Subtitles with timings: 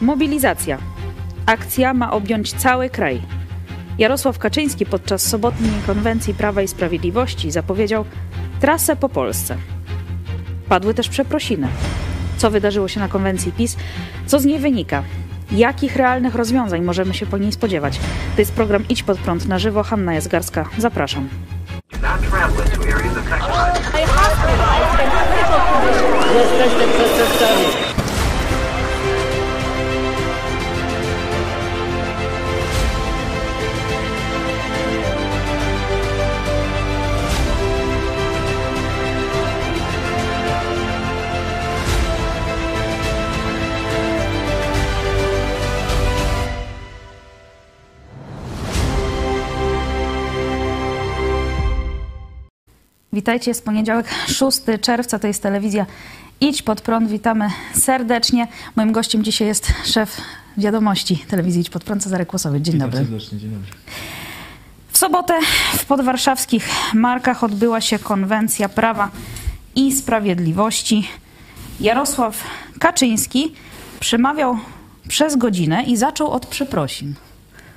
[0.00, 0.78] Mobilizacja.
[1.46, 3.22] Akcja ma objąć cały kraj.
[3.98, 8.04] Jarosław Kaczyński podczas sobotniej konwencji Prawa i Sprawiedliwości zapowiedział
[8.60, 9.56] trasę po Polsce.
[10.68, 11.68] Padły też przeprosiny.
[12.36, 13.76] Co wydarzyło się na konwencji PiS?
[14.26, 15.02] Co z niej wynika?
[15.52, 18.00] Jakich realnych rozwiązań możemy się po niej spodziewać?
[18.34, 19.82] To jest program Idź pod prąd na żywo.
[19.82, 20.64] Hanna Jazgarska.
[20.78, 21.28] Zapraszam.
[26.34, 27.87] Jesteście przestępcami.
[53.18, 55.86] Witajcie, jest poniedziałek 6 czerwca, to jest telewizja
[56.40, 58.48] Idź pod prąd, witamy serdecznie.
[58.76, 60.20] Moim gościem dzisiaj jest szef
[60.56, 62.60] wiadomości telewizji Idź pod prąd, Cezary Kłosowy.
[62.60, 63.06] Dzień Witam dobry.
[63.06, 63.70] serdecznie, dzień dobry.
[64.92, 65.38] W sobotę
[65.78, 69.10] w podwarszawskich Markach odbyła się konwencja Prawa
[69.74, 71.08] i Sprawiedliwości.
[71.80, 72.44] Jarosław
[72.78, 73.52] Kaczyński
[74.00, 74.58] przemawiał
[75.08, 77.14] przez godzinę i zaczął od przeprosin.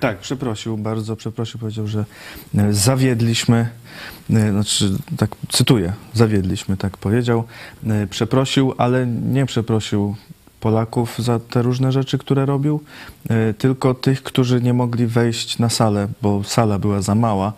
[0.02, 2.06] Tak, przeprosił, bardzo przeprosił, powiedział, że
[2.58, 3.70] e, zawiedliśmy,
[4.30, 7.44] e, znaczy, tak cytuję, zawiedliśmy, tak powiedział.
[7.88, 10.16] E, Przeprosił, ale nie przeprosił
[10.60, 12.84] Polaków za te różne rzeczy, które robił,
[13.58, 17.54] tylko tych, którzy nie mogli wejść na salę, bo sala była za mała.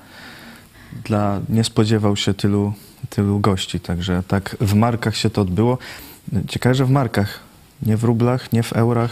[1.03, 2.73] Dla, nie spodziewał się tylu,
[3.09, 5.77] tylu gości, także tak w markach się to odbyło.
[6.47, 7.39] Ciekawe, że w markach,
[7.81, 9.11] nie w rublach, nie w eurach,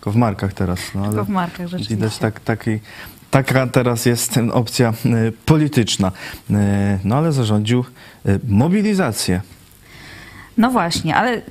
[0.00, 0.80] tylko w markach teraz.
[0.94, 1.94] No, Tylko w markach rzeczywiście.
[1.96, 2.78] Widać tak, taki,
[3.30, 6.12] taka teraz jest opcja y, polityczna.
[6.50, 6.54] Y,
[7.04, 7.84] no ale zarządził
[8.26, 9.40] y, mobilizację.
[10.56, 11.42] No właśnie, ale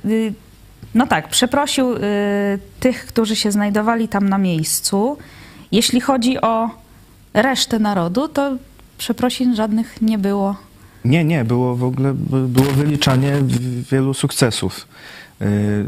[0.94, 1.94] no tak, przeprosił
[2.80, 5.18] tych, którzy się znajdowali tam na miejscu.
[5.72, 6.70] Jeśli chodzi o
[7.34, 8.56] resztę narodu, to
[8.98, 10.56] przeprosin żadnych nie było.
[11.04, 13.32] Nie, nie, było w ogóle by- było wyliczanie
[13.90, 14.86] wielu sukcesów.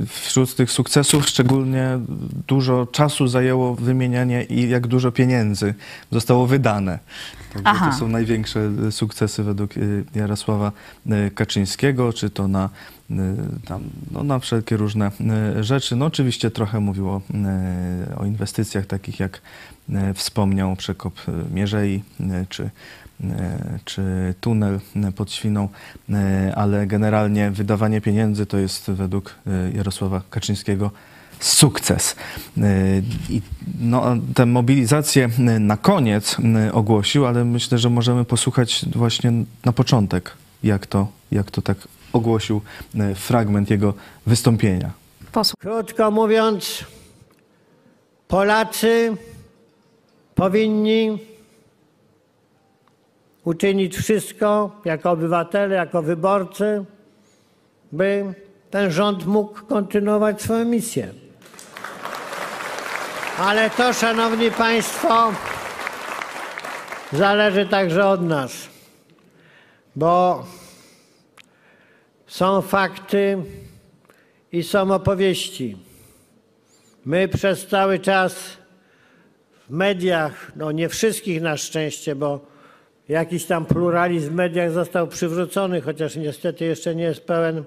[0.06, 1.98] Wśród tych sukcesów szczególnie
[2.46, 5.74] dużo czasu zajęło wymienianie i jak dużo pieniędzy
[6.10, 6.98] zostało wydane.
[7.54, 10.72] Także to są największe y, sukcesy według y, Jarosława
[11.06, 12.68] y, Kaczyńskiego, czy to na,
[13.64, 15.10] tam, no, na wszelkie różne
[15.60, 15.96] rzeczy.
[15.96, 17.22] No oczywiście trochę mówiło
[18.10, 19.42] y, o inwestycjach takich jak
[20.14, 21.14] wspomniał przekop
[21.54, 22.02] Mierzei,
[22.48, 22.70] czy e,
[23.84, 25.68] czy tunel e, pod Świną,
[26.10, 30.90] e, ale generalnie wydawanie pieniędzy to jest według e, Jarosława Kaczyńskiego
[31.40, 32.16] sukces.
[32.58, 32.62] E,
[33.30, 33.42] I
[33.80, 39.32] no, tę mobilizację e, na koniec e, ogłosił, ale myślę, że możemy posłuchać właśnie
[39.64, 40.32] na początek,
[40.62, 41.76] jak to, jak to tak
[42.12, 42.60] ogłosił
[42.94, 43.94] e, fragment jego
[44.26, 44.90] wystąpienia.
[45.32, 45.58] Posłuch.
[45.58, 46.84] Krótko mówiąc,
[48.28, 49.16] Polacy
[50.34, 51.18] powinni
[53.44, 56.84] uczynić wszystko jako obywatele, jako wyborcy,
[57.92, 58.34] by
[58.70, 61.08] ten rząd mógł kontynuować swoją misję.
[63.38, 65.32] Ale to, szanowni państwo,
[67.12, 68.68] zależy także od nas,
[69.96, 70.44] bo
[72.26, 73.38] są fakty
[74.52, 75.76] i są opowieści.
[77.04, 78.34] My przez cały czas
[79.68, 82.51] w mediach, no nie wszystkich na szczęście, bo
[83.08, 87.64] jakiś tam pluralizm w mediach został przywrócony, chociaż niestety jeszcze nie jest pełen.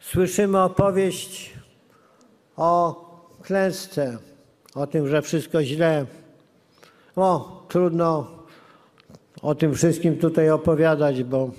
[0.00, 1.52] Słyszymy opowieść
[2.56, 3.04] o
[3.42, 4.18] klęsce,
[4.74, 6.06] o tym, że wszystko źle.
[7.16, 8.36] O, trudno
[9.42, 11.50] o tym wszystkim tutaj opowiadać, bo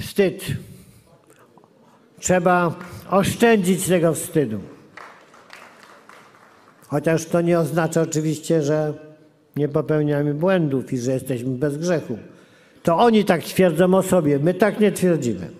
[0.00, 0.44] wstyd.
[2.20, 2.74] Trzeba
[3.10, 4.60] oszczędzić tego wstydu.
[6.88, 9.07] Chociaż to nie oznacza oczywiście, że
[9.58, 12.18] nie popełniamy błędów i że jesteśmy bez grzechu.
[12.82, 15.50] To oni tak twierdzą o sobie, my tak nie twierdzimy.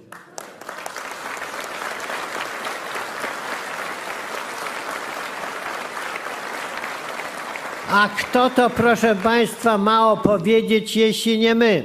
[7.92, 11.84] A kto to, proszę Państwa, ma opowiedzieć, jeśli nie my?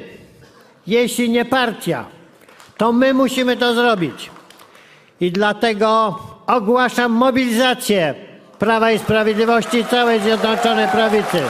[0.87, 2.05] Jeśli nie partia?
[2.77, 4.31] To my musimy to zrobić.
[5.19, 8.13] I dlatego ogłaszam mobilizację
[8.59, 11.41] Prawa i Sprawiedliwości całej Zjednoczonej Prawicy.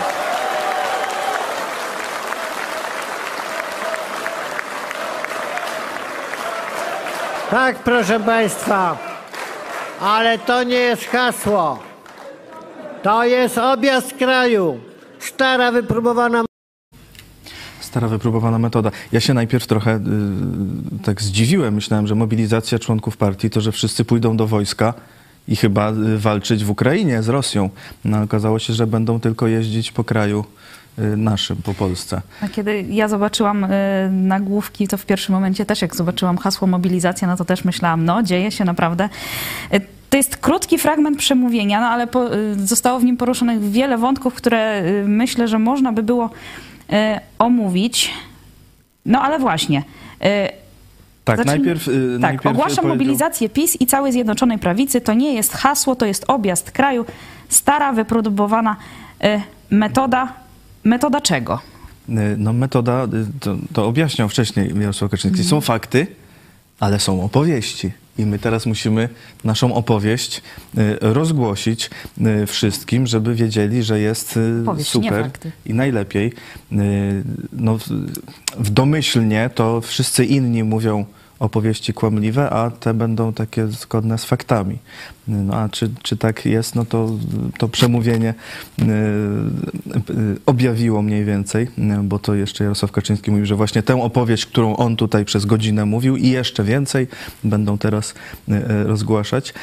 [7.53, 8.97] Tak, proszę Państwa,
[10.01, 11.79] ale to nie jest hasło.
[13.03, 14.79] To jest objazd kraju.
[15.19, 16.43] Stara, wypróbowana
[17.79, 18.91] Stara, wypróbowana metoda.
[19.11, 19.99] Ja się najpierw trochę y,
[21.03, 21.73] tak zdziwiłem.
[21.73, 24.93] Myślałem, że mobilizacja członków partii to, że wszyscy pójdą do wojska
[25.47, 27.69] i chyba y, walczyć w Ukrainie z Rosją.
[28.05, 30.45] No, okazało się, że będą tylko jeździć po kraju
[30.97, 32.21] naszym, po Polsce.
[32.41, 33.69] A kiedy ja zobaczyłam y,
[34.11, 38.23] nagłówki, to w pierwszym momencie też jak zobaczyłam hasło mobilizacja, no to też myślałam, no
[38.23, 39.09] dzieje się naprawdę.
[39.73, 43.97] Y, To jest krótki fragment przemówienia, no ale po, y, zostało w nim poruszonych wiele
[43.97, 46.95] wątków, które y, myślę, że można by było y,
[47.39, 48.11] omówić.
[49.05, 49.79] No ale właśnie.
[49.79, 49.83] y,
[51.25, 51.87] Tak, Zacznij- najpierw...
[51.87, 55.01] y, Tak, najpierw ogłaszam powiedział- mobilizację PiS i całej Zjednoczonej Prawicy.
[55.01, 57.05] To nie jest hasło, to jest objazd kraju.
[57.49, 58.75] Stara, wyprodukowana
[59.23, 60.33] y, metoda.
[60.83, 61.59] Metoda czego?
[62.09, 63.07] Y, No metoda, y,
[63.39, 65.41] to, to objaśniał wcześniej Jarosław Kaczyński.
[65.41, 65.49] Mhm.
[65.49, 66.07] Są fakty,
[66.79, 67.91] ale są opowieści.
[68.17, 69.09] I my teraz musimy
[69.43, 70.41] naszą opowieść
[70.77, 71.89] y, rozgłosić
[72.47, 74.39] wszystkim, żeby wiedzieli, że jest
[74.83, 75.29] super
[75.65, 76.33] i najlepiej.
[77.53, 77.77] No,
[78.57, 81.05] w domyślnie to wszyscy inni mówią
[81.39, 84.77] opowieści kłamliwe, a te będą takie zgodne z faktami.
[85.27, 87.09] No a czy, czy tak jest, no to,
[87.57, 88.33] to przemówienie
[88.79, 88.85] y, y,
[90.45, 91.67] objawiło mniej więcej,
[92.03, 95.85] bo to jeszcze Jarosław Kaczyński mówił, że właśnie tę opowieść, którą on tutaj przez godzinę
[95.85, 97.07] mówił i jeszcze więcej
[97.43, 98.13] będą teraz
[98.49, 99.53] y, rozgłaszać,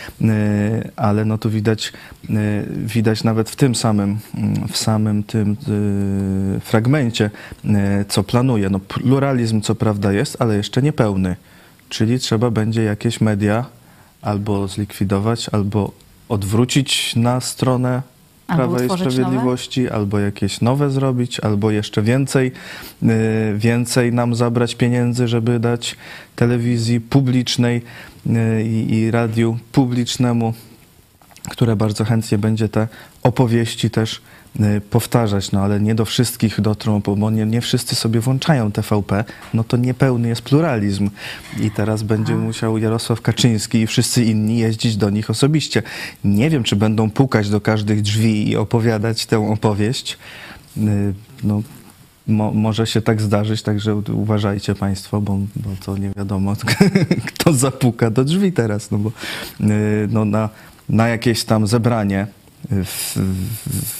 [0.97, 1.93] ale no tu widać,
[2.77, 4.19] widać nawet w tym samym,
[4.71, 5.57] w samym tym
[6.61, 7.31] fragmencie,
[8.09, 8.71] co planuje.
[8.71, 11.37] No pluralizm co prawda jest, ale jeszcze niepełny.
[11.91, 13.65] Czyli trzeba będzie jakieś media
[14.23, 15.93] albo zlikwidować, albo
[16.29, 18.03] odwrócić na stronę
[18.49, 22.53] Albo Prawa i Sprawiedliwości, albo jakieś nowe zrobić, albo jeszcze więcej,
[23.03, 23.09] y,
[23.57, 25.97] więcej nam zabrać pieniędzy, żeby dać
[26.37, 27.83] telewizji publicznej
[28.27, 30.55] y, i, i radiu publicznemu,
[31.51, 32.89] które bardzo chętnie będzie te
[33.23, 34.21] opowieści też
[34.91, 39.25] powtarzać, no ale nie do wszystkich dotrą, bo nie, nie wszyscy sobie włączają TVP,
[39.55, 41.11] no to niepełny jest pluralizm
[41.61, 45.83] i teraz będzie musiał Jarosław Kaczyński i wszyscy inni jeździć do nich osobiście.
[46.25, 50.19] Nie wiem, czy będą pukać do każdych drzwi i opowiadać tę opowieść.
[50.77, 51.15] Y,
[51.45, 51.63] No,
[52.27, 56.55] mo, może się tak zdarzyć, także uważajcie Państwo, bo, bo to nie wiadomo,
[57.35, 59.13] kto zapuka do drzwi teraz, no bo
[59.61, 60.49] y, no, na,
[60.89, 62.27] na jakieś tam zebranie
[62.71, 63.17] w,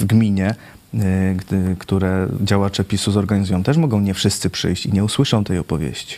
[0.01, 0.55] w, gminie,
[0.95, 0.99] y,
[1.37, 6.17] gdy, które działacze PiSu zorganizują, też mogą nie wszyscy przyjść i nie usłyszą tej opowieści.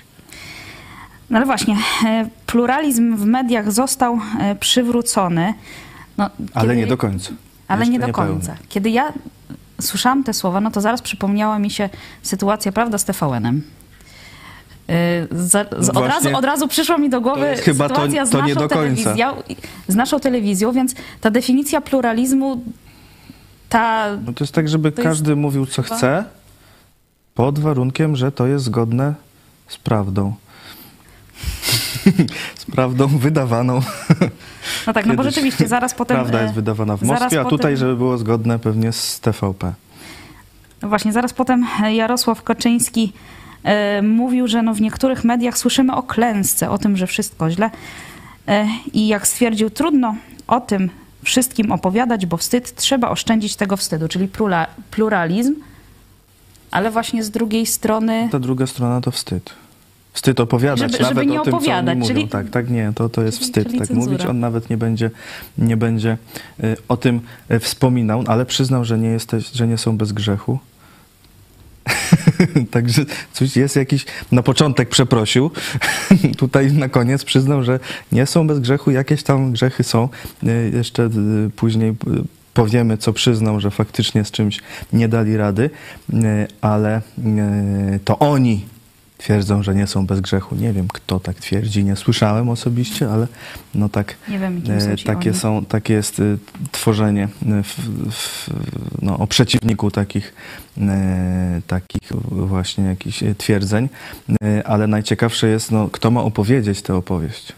[1.30, 5.54] No ale właśnie, e, pluralizm w mediach został e, przywrócony.
[6.18, 7.32] No, Ale kiedy- nie do końca.
[7.68, 8.56] Ale Jeszcze nie do końca.
[8.68, 9.12] Kiedy ja
[9.80, 11.88] słyszałam te słowa, no to zaraz przypomniała mi się
[12.22, 13.62] sytuacja, prawda, z TVN-em.
[15.30, 18.54] Za- z, od, razu, od razu przyszła mi do głowy to- sytuacja z, to nie
[18.54, 19.42] naszą telewizją,
[19.88, 22.62] z naszą telewizją, więc ta definicja pluralizmu,
[23.68, 24.08] ta...
[24.26, 26.24] No to jest tak, żeby To jest każdy mówił, co chce,
[27.34, 29.14] pod warunkiem, że to jest zgodne
[29.68, 30.34] z prawdą.
[32.60, 33.80] z prawdą wydawaną.
[34.86, 36.16] No tak, no bo rzeczywiście zaraz potem...
[36.16, 39.72] Prawda e, jest wydawana w Moskwie, a tutaj, żeby było zgodne pewnie z TVP.
[40.82, 43.41] No Właśnie, zaraz potem Jarosław Kaczyński e,
[44.02, 47.70] mówił, że no w niektórych mediach słyszymy o klęsce, o tym, że wszystko źle.
[48.48, 50.14] E, I jak stwierdził, trudno
[50.48, 50.90] o tym
[51.22, 55.54] wszystkim opowiadać, bo wstyd, trzeba oszczędzić tego wstydu, czyli plura, pluralizm,
[56.70, 58.28] ale właśnie z drugiej strony...
[58.32, 59.50] Ta druga strona to wstyd.
[60.12, 62.14] Wstyd opowiadać Żeby- nawet żeby nie o tym, co opowiadać, oni mówią.
[62.14, 64.12] czyli- Tak, tak, nie, to, to jest czyli- wstyd czyli tak cenzura.
[64.12, 64.26] mówić.
[64.26, 65.10] On nawet nie będzie,
[65.58, 66.16] nie będzie
[66.64, 67.20] y, o tym
[67.50, 70.58] y, wspominał, ale przyznał, że nie, jesteś, że nie są bez grzechu.
[72.70, 75.50] Także coś jest jakiś, na początek przeprosił,
[76.38, 77.80] tutaj na koniec przyznał, że
[78.12, 80.08] nie są bez grzechu, jakieś tam grzechy są.
[80.44, 81.02] Y, Jeszcze
[81.46, 81.94] y, później y,
[82.54, 84.60] powiemy, co przyznał, że faktycznie z czymś
[84.92, 85.70] nie dali rady,
[86.60, 87.02] ale
[88.04, 88.64] to oni
[89.22, 90.54] twierdzą, że nie są bez grzechu.
[90.54, 93.26] Nie wiem, kto tak twierdzi, nie słyszałem osobiście, ale
[93.74, 95.38] no tak, wiem, e, są takie, oni.
[95.38, 96.22] są, takie jest e,
[96.72, 98.50] tworzenie e, w, w,
[99.02, 100.34] no, o przeciwniku takich,
[101.66, 103.88] takich właśnie jakichś twierdzeń,
[104.64, 107.52] ale najciekawsze jest, no, kto ma opowiedzieć tę opowieść.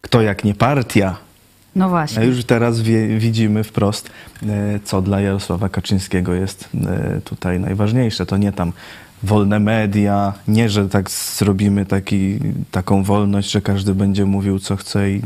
[0.00, 1.16] Kto jak nie partia,
[1.76, 2.24] No a właśnie.
[2.24, 4.10] już teraz wie, widzimy wprost,
[4.84, 6.68] co dla Jarosława Kaczyńskiego jest
[7.24, 8.26] tutaj najważniejsze.
[8.26, 8.72] To nie tam
[9.24, 12.38] wolne media, nie, że tak zrobimy taki,
[12.70, 15.22] taką wolność, że każdy będzie mówił, co chce i,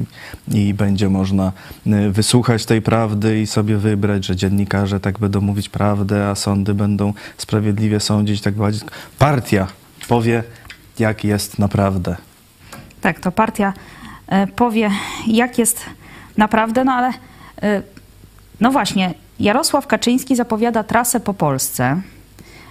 [0.53, 1.53] i będzie można
[1.87, 6.75] e, wysłuchać tej prawdy i sobie wybrać, że dziennikarze tak będą mówić prawdę, a sądy
[6.75, 8.89] będą sprawiedliwie sądzić, tak bardziej.
[9.19, 9.67] Partia
[10.09, 10.43] powie,
[10.99, 12.17] jak jest naprawdę.
[13.01, 13.73] Tak, to partia
[14.27, 14.91] e, powie,
[15.27, 15.81] jak jest
[16.37, 17.13] naprawdę, no ale
[17.63, 17.83] e,
[18.61, 22.01] no właśnie, Jarosław Kaczyński zapowiada trasę po Polsce,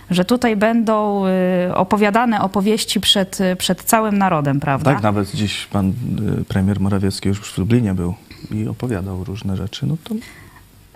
[0.09, 4.93] że tutaj będą e, opowiadane opowieści przed, przed całym narodem, prawda?
[4.93, 8.13] Tak, nawet dziś pan y, premier Morawiecki już w Lublinie był
[8.51, 10.15] i opowiadał różne rzeczy, no to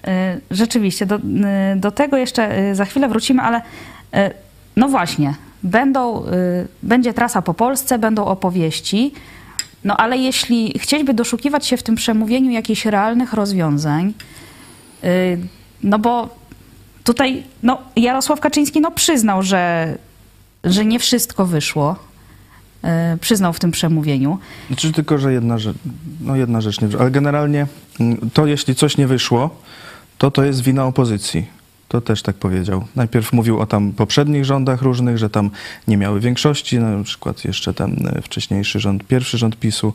[0.07, 1.19] Y, Rzeczywiście, do, y,
[1.75, 3.61] do tego jeszcze y, za chwilę wrócimy, ale y,
[4.75, 6.27] no właśnie, będą, y,
[6.83, 9.13] będzie trasa po Polsce, będą opowieści,
[9.83, 14.13] no ale jeśli chcieliby doszukiwać się w tym przemówieniu jakichś realnych rozwiązań,
[15.03, 15.37] y,
[15.83, 16.40] no bo
[17.03, 19.97] tutaj no, Jarosław Kaczyński no, przyznał, że,
[20.63, 21.95] że nie wszystko wyszło,
[23.13, 24.39] y, przyznał w tym przemówieniu.
[24.67, 25.77] Znaczy tylko, że jedna rzecz,
[26.21, 27.67] no jedna rzecz nie wyszła, ale generalnie
[27.99, 29.49] mm, to jeśli coś nie wyszło,
[30.17, 31.60] to to jest wina opozycji.
[31.91, 32.85] To też tak powiedział.
[32.95, 35.49] Najpierw mówił o tam poprzednich rządach różnych, że tam
[35.87, 39.93] nie miały większości, na przykład jeszcze ten wcześniejszy rząd, pierwszy rząd PiSu,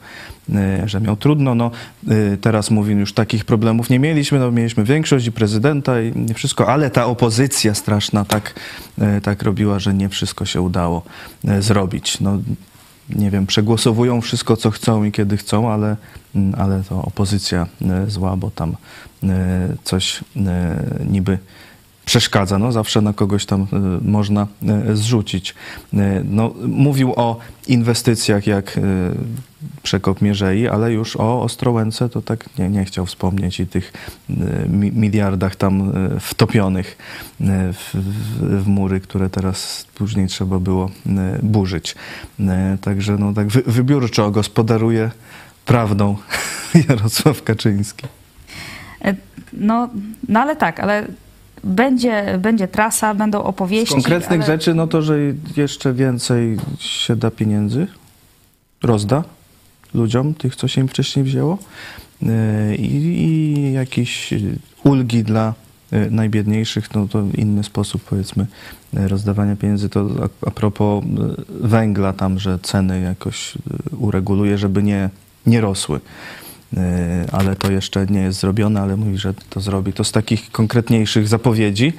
[0.55, 1.55] e, że miał trudno.
[1.55, 1.71] No,
[2.09, 6.69] e, teraz mówi, już takich problemów nie mieliśmy, no, mieliśmy większość i prezydenta i wszystko,
[6.69, 8.55] ale ta opozycja straszna tak,
[8.99, 11.03] e, tak robiła, że nie wszystko się udało
[11.61, 12.21] zrobić.
[12.21, 12.39] No,
[13.11, 15.97] nie wiem, przegłosowują wszystko, co chcą i kiedy chcą, ale,
[16.35, 17.67] mm, ale to opozycja
[18.09, 18.77] zła, bo tam
[19.85, 20.25] coś
[21.11, 21.39] niby
[22.11, 22.59] przeszkadza.
[22.59, 23.67] No, zawsze na kogoś tam e,
[24.11, 25.55] można e, zrzucić.
[25.95, 28.81] E, No, mówił o inwestycjach jak
[29.83, 33.93] przekop Mierzei, ale już o Ostrołęce to tak nie, nie chciał wspomnieć i tych
[34.69, 36.97] mi- miliardach tam wtopionych
[37.41, 40.91] w, w, w mury, które teraz później trzeba było
[41.43, 41.95] burzyć.
[42.81, 45.11] Także no, tak wy, wybiórczo gospodaruje
[45.65, 46.17] prawdą
[46.89, 48.07] Jarosław Kaczyński.
[49.05, 49.15] E,
[49.53, 49.89] No,
[50.29, 51.07] no ale tak, ale
[51.67, 53.95] będzie, będzie trasa, będą Z opowieści.
[53.95, 54.47] konkretnych ale...
[54.47, 55.19] rzeczy, no to, że
[55.57, 57.87] jeszcze więcej się da pieniędzy,
[58.83, 59.25] rozda
[59.95, 61.59] ludziom, tych, co się im wcześniej wzięło
[62.23, 64.35] Yy, i, i jakieś
[64.85, 65.55] ulgi dla
[65.93, 68.47] yy, najbiedniejszych, no to inny sposób powiedzmy
[68.93, 69.89] yy, rozdawania pieniędzy.
[69.89, 71.05] To a, a propos
[71.49, 73.55] węgla tam, że ceny jakoś
[73.99, 75.11] ureguluje, żeby nie,
[75.47, 76.01] nie rosły.
[76.73, 76.81] Yy,
[77.33, 79.93] Ale to jeszcze nie jest zrobione, ale mówi, że to zrobi.
[79.93, 81.93] To z takich konkretniejszych zapowiedzi.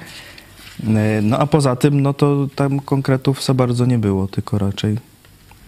[0.84, 4.96] Yy, No a poza tym, no to tam konkretów za bardzo nie było, tylko raczej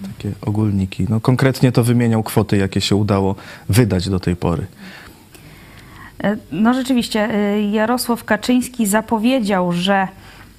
[0.02, 1.06] takie ogólniki.
[1.08, 3.34] No konkretnie to wymieniał kwoty, jakie się udało
[3.68, 4.66] wydać do tej pory.
[6.24, 10.08] E, No rzeczywiście, e, Jarosław Kaczyński zapowiedział, że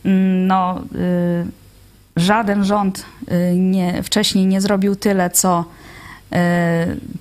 [0.05, 1.45] mm, no, y,
[2.15, 5.80] żaden rząd y, nie, wcześniej nie zrobił tyle, co, y,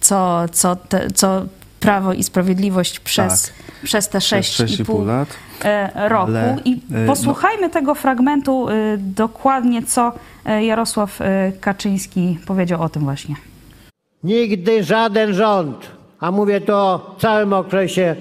[0.00, 1.42] co, co, te, co
[1.80, 3.52] Prawo i Sprawiedliwość przez,
[3.84, 5.28] przez te Przez 6,5 6,5 lat.
[5.64, 6.30] e, roku.
[6.30, 10.12] Ale, I e, no- posłuchajmy tego fragmentu y, dokładnie, co
[10.44, 13.34] e, Jarosław e, Kaczyński powiedział o tym właśnie.
[14.24, 15.86] Nigdy żaden rząd,
[16.20, 18.16] a mówię tu o całym okresie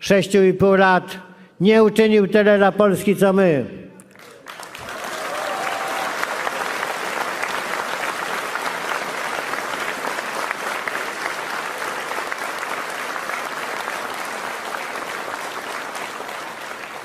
[0.00, 1.18] 6,5 lat,
[1.60, 3.64] nie uczynił tyle dla Polski co my.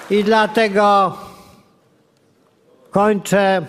[0.10, 1.18] I dlatego
[2.92, 3.66] kończę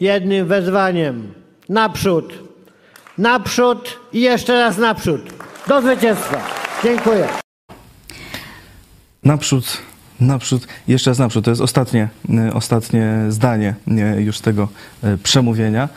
[0.00, 1.34] jednym wezwaniem.
[1.68, 2.34] Naprzód,
[3.18, 5.20] naprzód i jeszcze raz naprzód.
[5.66, 6.40] Do zwycięstwa.
[6.84, 7.28] Dziękuję.
[9.24, 9.78] Naprzód,
[10.26, 11.44] naprzód, jeszcze raz naprzód.
[11.44, 13.74] To jest ostatnie, e, ostatnie zdanie
[14.18, 14.68] już tego
[15.02, 15.88] e, przemówienia.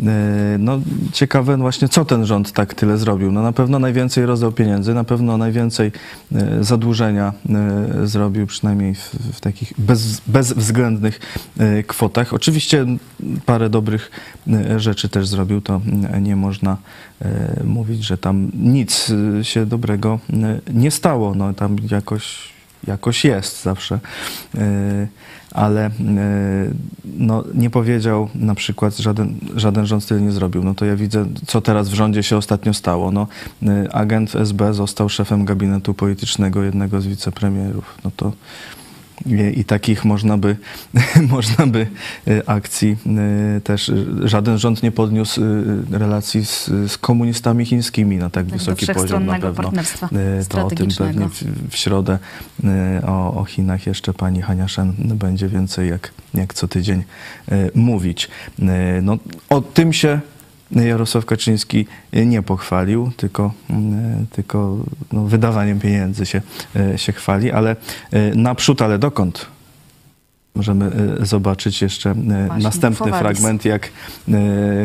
[0.00, 0.80] E, No
[1.12, 3.32] ciekawe właśnie, co ten rząd tak tyle zrobił.
[3.32, 5.92] No na pewno najwięcej rozdał pieniędzy, na pewno najwięcej
[6.60, 7.32] zadłużenia
[8.04, 11.20] zrobił, przynajmniej w, w takich bez, bezwzględnych
[11.86, 12.34] kwotach.
[12.34, 12.86] Oczywiście
[13.46, 14.10] parę dobrych
[14.76, 15.80] rzeczy też zrobił, to
[16.20, 16.76] nie można
[17.64, 19.12] mówić, że tam nic
[19.42, 20.18] się dobrego
[20.74, 21.34] nie stało.
[21.34, 22.53] No tam jakoś
[22.86, 23.98] jakoś jest zawsze,
[24.54, 25.08] Yy,
[25.50, 26.74] ale yy,
[27.04, 30.64] no, nie powiedział na przykład, żaden, żaden rząd tyle nie zrobił.
[30.64, 33.10] No to ja widzę, co teraz w rządzie się ostatnio stało.
[33.10, 33.26] No,
[33.62, 37.98] yy, agent SB został szefem gabinetu politycznego jednego z wicepremierów.
[38.04, 38.32] No to
[39.26, 40.56] i, takich można by,
[41.36, 41.86] można by
[42.28, 42.96] y, akcji
[43.56, 45.40] y, też, y, żaden rząd nie podniósł
[45.90, 49.62] relacji z, z komunistami chińskimi na tak do wysoki poziom na pewno.
[49.62, 50.08] partnerstwa
[50.48, 52.18] To o tym pewnie w, w środę
[53.06, 57.04] o, o Chinach jeszcze pani Hania Shen będzie więcej jak, jak co tydzień
[57.74, 58.28] mówić.
[59.02, 60.20] No, o tym się
[60.82, 63.74] Jarosław Kaczyński nie pochwalił, tylko, y,
[64.32, 64.76] tylko
[65.12, 66.42] no, wydawaniem pieniędzy się,
[66.94, 67.76] y, się chwali, ale
[68.34, 69.46] naprzód, ale dokąd?
[70.54, 70.90] Możemy
[71.20, 72.14] zobaczyć jeszcze y,
[72.62, 73.90] następny fragment, jak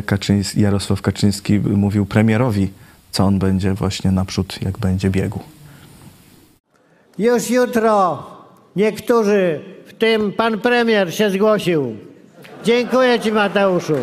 [0.06, 2.70] Kaczyński, Jarosław Kaczyński mówił premierowi,
[3.12, 5.40] co on będzie właśnie naprzód, jak będzie biegł.
[7.18, 8.24] Już jutro
[8.76, 11.96] niektórzy, w tym pan premier, się zgłosił.
[12.64, 13.96] Dziękuję ci, Mateuszu.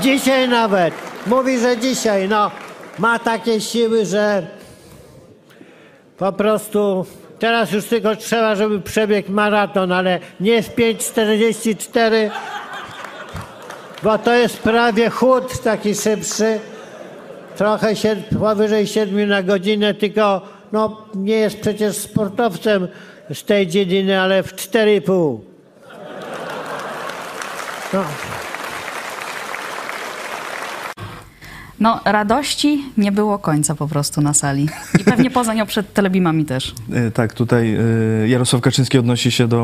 [0.00, 0.94] Dzisiaj nawet.
[1.26, 2.28] Mówi, że dzisiaj.
[2.28, 2.50] No,
[2.98, 4.46] ma takie siły, że
[6.18, 7.06] po prostu
[7.38, 12.30] teraz już tylko trzeba, żeby przebiegł maraton, ale nie w 5,44,
[14.02, 16.58] bo to jest prawie chód taki szybszy,
[17.56, 20.40] trochę się, powyżej 7 na godzinę, tylko
[20.72, 22.88] no, nie jest przecież sportowcem
[23.34, 25.38] z tej dziedziny, ale w 4,5.
[27.92, 28.04] No.
[31.80, 34.68] No, radości nie było końca po prostu na sali.
[35.00, 36.74] I pewnie poza nią przed telebimami też.
[36.92, 37.76] E, Tak, tutaj
[38.24, 39.62] e, Jarosław Kaczyński odnosi się do,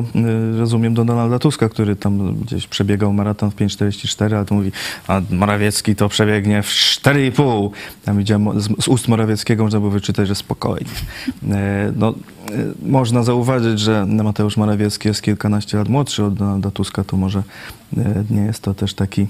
[0.55, 4.73] e, rozumiem, do Donalda Tuska, który tam gdzieś przebiegał maraton w 5,44, ale to mówi,
[5.09, 7.71] a Morawiecki to przebiegnie w 4,5.
[8.05, 10.91] Tam widziałem, z, z ust Morawieckiego można było wyczytać, że spokojnie.
[11.97, 12.15] No,
[12.83, 17.43] można zauważyć, że Mateusz Morawiecki jest kilkanaście lat młodszy od Donalda Tuska, to może
[18.31, 19.27] nie jest to też taki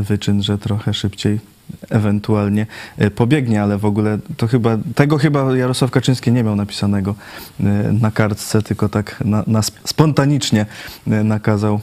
[0.00, 1.59] wyczyn, że trochę szybciej you.
[1.90, 2.66] Ewentualnie
[2.98, 7.14] e, pobiegnie, ale w ogóle to chyba, tego chyba Jarosław Kaczyński nie miał napisanego
[7.60, 7.64] e,
[8.00, 10.66] na kartce, tylko tak na, na sp- spontanicznie
[11.06, 11.80] e, nakazał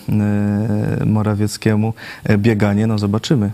[1.05, 1.93] Morawieckiemu
[2.37, 2.87] bieganie.
[2.87, 3.51] No zobaczymy,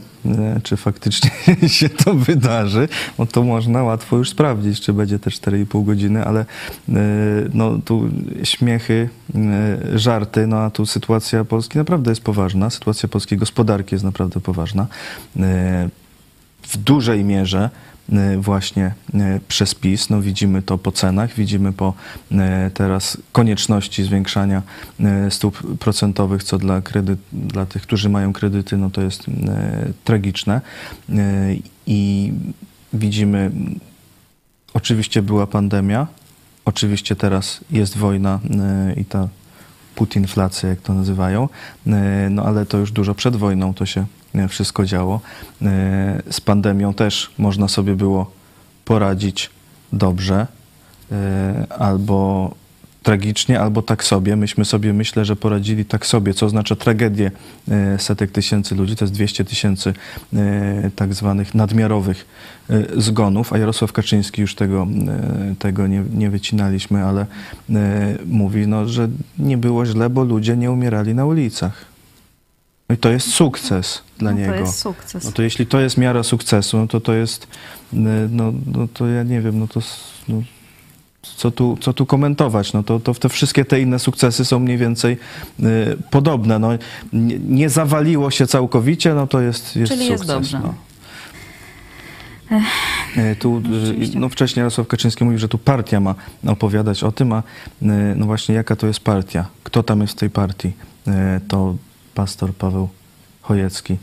[0.64, 1.30] czy faktycznie
[1.70, 2.88] się to wydarzy,
[3.18, 6.46] bo to można łatwo już sprawdzić, czy będzie te 4,5 godziny, ale
[7.54, 8.10] no tu
[8.44, 9.10] śmiechy,
[9.96, 14.88] żarty, no a tu sytuacja Polski naprawdę jest poważna, sytuacja polskiej gospodarki jest naprawdę poważna.
[16.74, 17.70] W dużej mierze
[18.12, 20.10] e, właśnie e, przez PiS.
[20.10, 21.94] No widzimy to po cenach, widzimy po
[22.32, 24.62] e, teraz konieczności zwiększania
[25.30, 29.24] stóp procentowych, co dla, kredyt, dla tych, którzy mają kredyty, no to jest
[30.04, 30.62] tragiczne.
[31.88, 32.34] I
[32.94, 33.52] widzimy,
[34.74, 36.08] oczywiście była pandemia,
[36.66, 38.40] oczywiście teraz jest wojna
[38.98, 39.28] i ta
[39.96, 41.50] putinflacja, jak to nazywają,
[42.30, 44.06] no ale to już dużo przed wojną to się
[44.50, 45.22] wszystko działo.
[45.62, 48.32] E, Z pandemią też można sobie było
[48.86, 49.50] poradzić
[49.94, 50.48] dobrze,
[51.12, 52.52] e, albo
[53.04, 54.36] tragicznie, albo tak sobie.
[54.36, 57.32] Myśmy sobie, myślę, że poradzili tak sobie, co oznacza tragedię
[57.72, 58.96] e, setek tysięcy ludzi.
[58.96, 59.94] To jest 200 tysięcy
[60.34, 62.26] e, tak zwanych nadmiarowych
[62.70, 64.88] e, zgonów, a Jarosław Kaczyński już tego,
[65.52, 67.26] e, tego nie, nie wycinaliśmy, ale
[67.70, 71.93] e, mówi, no, że nie było źle, bo ludzie nie umierali na ulicach.
[72.94, 74.54] No i to jest sukces dla no, niego.
[74.54, 75.26] To jest sukces.
[75.26, 77.48] No to jeśli to jest miara sukcesu, no to to jest,
[77.94, 79.80] no, no to ja nie wiem, no to
[80.28, 80.42] no,
[81.22, 82.74] co, tu, co tu komentować?
[82.74, 85.18] No to, to te wszystkie te inne sukcesy są mniej więcej
[85.60, 86.60] y, podobne.
[86.60, 86.70] No,
[87.14, 90.20] nie, nie zawaliło się całkowicie, no to jest, jest Czyli sukces.
[90.20, 90.60] jest dobrze.
[90.60, 90.74] No.
[93.32, 96.16] Y, Tu, y, no wcześniej Jarosław Kaczyński mówił, że tu partia ma
[96.48, 99.46] opowiadać o tym, a y, no właśnie jaka to jest partia?
[99.64, 100.72] Kto tam jest w tej partii?
[101.48, 101.76] To
[102.16, 102.90] pastor Paweł
[103.42, 103.98] Chojecki y,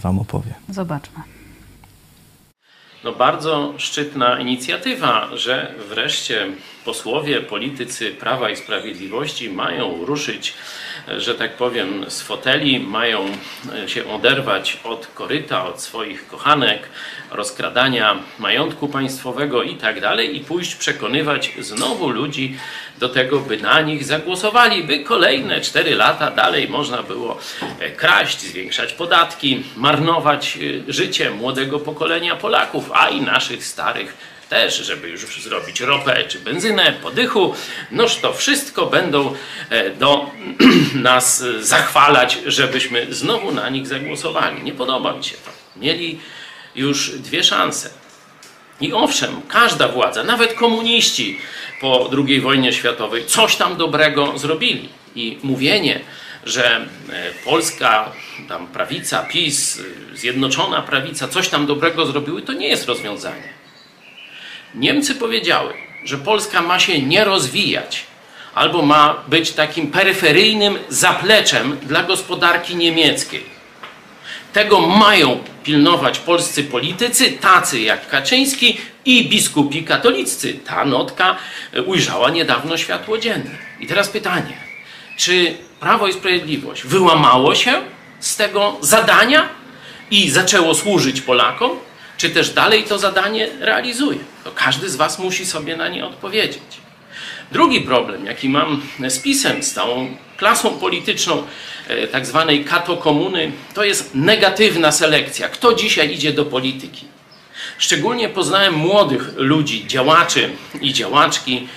[0.00, 0.54] wam opowie.
[0.68, 1.22] Zobaczmy.
[3.04, 6.46] No bardzo szczytna inicjatywa, że wreszcie
[6.84, 10.54] posłowie, politycy Prawa i Sprawiedliwości mają ruszyć, e,
[11.18, 13.26] że tak powiem, z foteli, mają
[13.84, 16.88] e, się oderwać od koryta, od swoich kochanek,
[17.30, 22.56] rozkradania majątku państwowego i tak dalej i pójść przekonywać znowu ludzi
[22.98, 27.38] do tego, by na nich zagłosowali, by kolejne 4 lata dalej można było
[27.80, 30.58] e, kraść, zwiększać podatki, marnować
[30.88, 36.38] e, życie młodego pokolenia Polaków, a i naszych starych też, żeby już zrobić ropę czy
[36.38, 37.54] benzynę po dychu,
[37.90, 39.34] noż to wszystko będą
[39.70, 40.30] e, do
[40.94, 44.62] nas zachwalać, żebyśmy znowu na nich zagłosowali.
[44.62, 45.50] Nie podoba mi się to.
[45.80, 46.18] Mieli
[46.74, 47.90] już dwie szanse.
[48.80, 51.38] I owszem, każda władza, nawet komuniści
[51.80, 54.88] po II wojnie światowej, coś tam dobrego zrobili.
[55.14, 56.00] I mówienie,
[56.44, 56.86] że e,
[57.44, 58.12] polska
[58.48, 59.80] tam prawica, PiS,
[60.12, 63.57] e, zjednoczona prawica, coś tam dobrego zrobiły, to nie jest rozwiązanie.
[64.74, 68.06] Niemcy powiedziały, że Polska ma się nie rozwijać,
[68.54, 73.58] albo ma być takim peryferyjnym zapleczem dla gospodarki niemieckiej.
[74.52, 80.52] Tego mają pilnować polscy politycy, tacy jak Kaczyński i biskupi katoliccy.
[80.52, 81.36] Ta notka
[81.72, 83.50] e, ujrzała niedawno światło dzienne.
[83.80, 84.56] I teraz pytanie,
[85.16, 87.82] czy Prawo i Sprawiedliwość wyłamało się
[88.20, 89.48] z tego zadania
[90.10, 91.70] i zaczęło służyć Polakom,
[92.18, 94.18] czy też dalej to zadanie realizuje?
[94.44, 96.62] To każdy z Was musi sobie na nie odpowiedzieć.
[97.52, 101.42] Drugi problem, jaki mam z PiSem, z całą klasą polityczną
[101.88, 105.48] e, tak zwanej katokomuny, to jest negatywna selekcja.
[105.48, 107.06] Kto dzisiaj idzie do polityki?
[107.78, 110.50] Szczególnie poznałem młodych ludzi, działaczy
[110.80, 111.68] i działaczki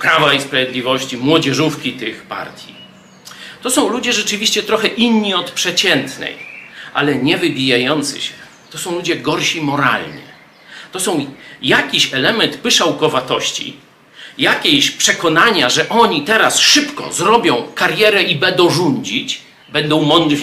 [0.00, 2.74] Prawa i Sprawiedliwości, młodzieżówki tych partii.
[3.62, 6.36] To są ludzie rzeczywiście trochę inni od przeciętnej,
[6.94, 8.37] ale nie wybijający się.
[8.70, 10.28] To są ludzie gorsi moralnie.
[10.92, 11.26] To są
[11.62, 13.76] jakiś element pyszałkowatości,
[14.38, 20.36] jakieś przekonania, że oni teraz szybko zrobią karierę i będą rządzić, będą mądrzy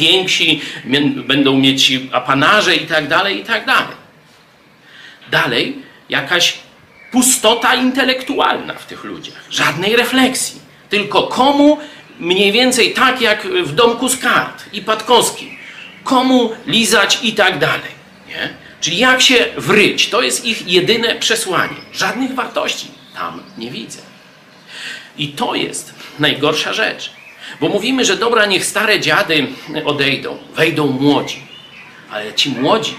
[1.27, 3.95] będą mieć apanarze i tak dalej, i tak dalej.
[5.31, 5.77] Dalej
[6.09, 6.57] jakaś
[7.11, 11.77] pustota intelektualna w tych ludziach, żadnej refleksji, tylko komu
[12.19, 15.49] mniej więcej tak jak w domku z kart i Patkowskim,
[16.03, 17.94] komu lizać i tak dalej.
[18.36, 18.50] Nie?
[18.82, 21.76] Czyli jak się wryć, to jest ich jedyne przesłanie.
[21.93, 24.00] Żadnych wartości tam nie widzę.
[25.17, 27.12] I to jest najgorsza rzecz.
[27.62, 29.48] Bo mówimy, że dobra, niech stare dziady
[29.86, 31.48] odejdą, wejdą młodzi.
[32.12, 32.95] Ale ci młodzi,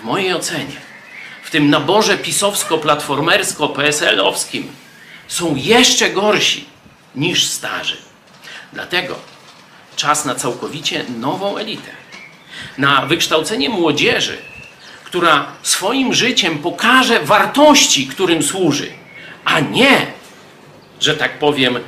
[0.00, 0.80] w mojej ocenie,
[1.42, 4.62] w tym naborze pisowsko-platformersko-PSL-owskim
[5.28, 6.64] są jeszcze gorsi
[7.14, 7.96] niż starzy.
[8.72, 9.18] Dlatego
[9.96, 11.90] czas na całkowicie nową elitę.
[12.78, 14.38] Na wykształcenie młodzieży,
[15.10, 18.92] która swoim życiem pokaże wartości, którym służy,
[19.44, 20.06] a nie,
[21.00, 21.78] że tak powiem,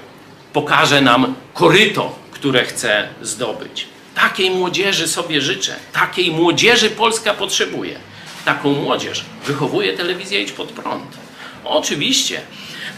[0.52, 3.86] pokaże nam koryto, które chce zdobyć.
[4.14, 5.76] Takiej młodzieży sobie życzę.
[5.92, 7.98] Takiej młodzieży Polska potrzebuje.
[8.44, 11.16] Taką młodzież wychowuje telewizja Idź Pod Prąd.
[11.64, 12.40] Oczywiście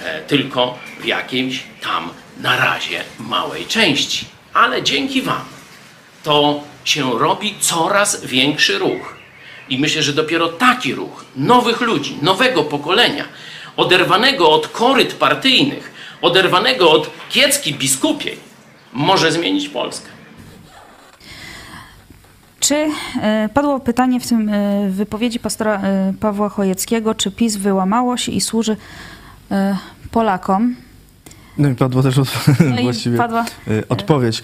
[0.04, 2.10] e, tylko w jakiejś tam
[2.40, 4.26] na razie małej części.
[4.54, 5.44] Ale dzięki Wam
[6.22, 9.13] to się robi coraz większy ruch.
[9.68, 13.24] I myślę, że dopiero taki ruch nowych ludzi, nowego pokolenia,
[13.77, 18.38] oderwanego od koryt partyjnych, oderwanego od kiecki biskupiej,
[18.92, 20.14] może zmienić Polskę.
[22.61, 22.88] Czy
[23.22, 28.33] e, padło pytanie w tym e, wypowiedzi pastora e, Pawła Chojeckiego, czy PiS wyłamało się
[28.33, 28.77] i służy
[30.11, 30.77] Polakom?
[31.59, 32.29] No i padła też od,
[32.61, 33.44] no właściwie padła.
[33.88, 34.42] odpowiedź.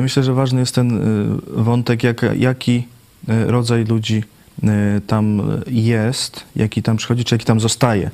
[0.00, 1.00] Myślę, że ważny jest ten
[1.46, 2.86] wątek, jak, jaki
[3.28, 4.22] rodzaj ludzi
[5.06, 8.10] tam jest, jaki tam przychodzi, czy jaki tam zostaje.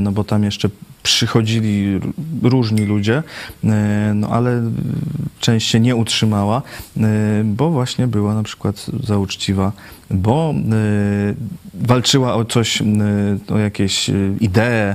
[0.00, 0.68] No bo tam jeszcze
[1.02, 2.00] przychodzili
[2.42, 3.22] różni ludzie,
[3.64, 4.62] e, no ale
[5.40, 6.62] część się nie utrzymała,
[7.44, 9.72] bo właśnie była na przykład za uczciwa,
[10.10, 10.54] bo
[11.74, 12.82] walczyła o coś,
[13.48, 14.94] o jakieś idee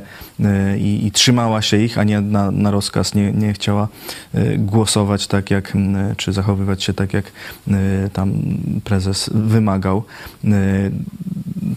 [0.78, 3.88] i, i trzymała się ich, a nie na, na rozkaz nie, nie chciała
[4.58, 5.74] głosować tak jak,
[6.18, 7.32] czy zachowywać się tak jak
[8.14, 8.34] tam
[8.84, 10.04] prezes wymagał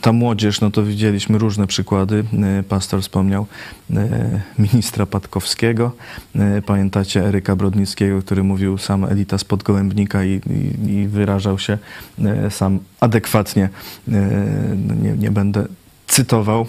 [0.00, 2.24] ta młodzież, no to widzieliśmy różne przykłady.
[2.58, 3.46] E, pastor wspomniał
[3.90, 5.92] e, ministra Patkowskiego.
[6.34, 10.40] E, pamiętacie Eryka Brodnickiego, który mówił sam elita z Podgołębnika i,
[10.86, 11.78] i, i wyrażał się
[12.50, 13.68] sam adekwatnie.
[14.76, 15.66] No nie, nie będę
[16.12, 16.66] cytował,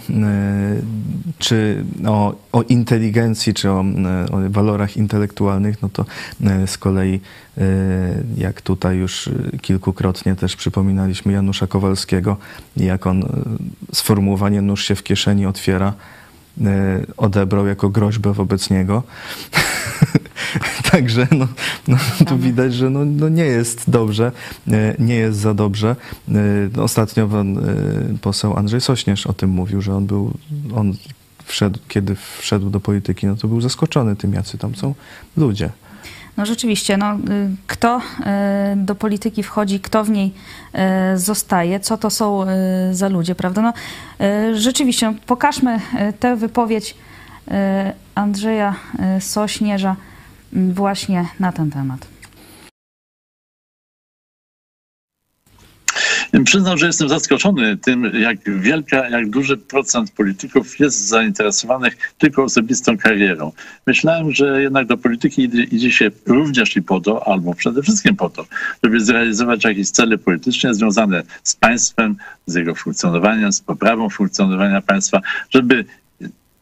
[1.39, 3.79] czy o, o inteligencji, czy o,
[4.31, 6.05] o, walorach intelektualnych, no to
[6.65, 7.19] z kolei,
[8.37, 9.29] jak tutaj już
[9.61, 12.37] kilkukrotnie też przypominaliśmy Janusza Kowalskiego,
[12.77, 13.23] jak on
[13.93, 15.93] sformułowanie nóż się w kieszeni otwiera,
[17.17, 19.03] odebrał jako groźbę wobec niego.
[20.91, 21.47] Także no,
[21.87, 24.31] no, tu widać, że no, no nie jest dobrze,
[24.99, 25.95] nie jest za dobrze.
[26.77, 27.59] E, ostatnio pan
[28.21, 30.33] poseł Andrzej Sośnierz o tym mówił, że on był,
[30.75, 30.93] on
[31.45, 34.95] wszedł, kiedy wszedł do polityki, no to był zaskoczony tym, jacy tam są
[35.37, 35.69] ludzie.
[36.37, 37.17] No rzeczywiście, no, y,
[37.67, 38.01] kto y,
[38.75, 40.33] do polityki wchodzi, kto w niej
[41.13, 42.45] y, zostaje, co to są
[42.91, 43.61] za ludzie, prawda?
[43.61, 43.73] No,
[44.53, 45.79] rzeczywiście, no, pokażmy
[46.19, 46.95] tę wypowiedź
[48.15, 48.75] Andrzeja
[49.19, 49.95] Sośnierza
[50.53, 52.12] właśnie na ten temat.
[56.45, 62.97] Przyznam, że jestem zaskoczony tym, jak wielka, jak duży procent polityków jest zainteresowanych tylko osobistą
[62.97, 63.51] karierą.
[63.87, 68.29] Myślałem, że jednak do polityki idzie, się również i po to, albo przede wszystkim po
[68.29, 68.45] to,
[68.83, 72.15] żeby zrealizować jakieś cele polityczne związane z państwem,
[72.45, 75.85] z jego funkcjonowaniem, z poprawą funkcjonowania państwa, żeby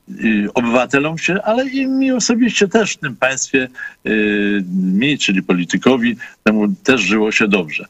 [0.10, 3.68] y, obywatelom się, ale i mi osobiście też w tym państwie,
[4.08, 7.86] y, mi, czyli politykowi, temu też żyło się dobrze.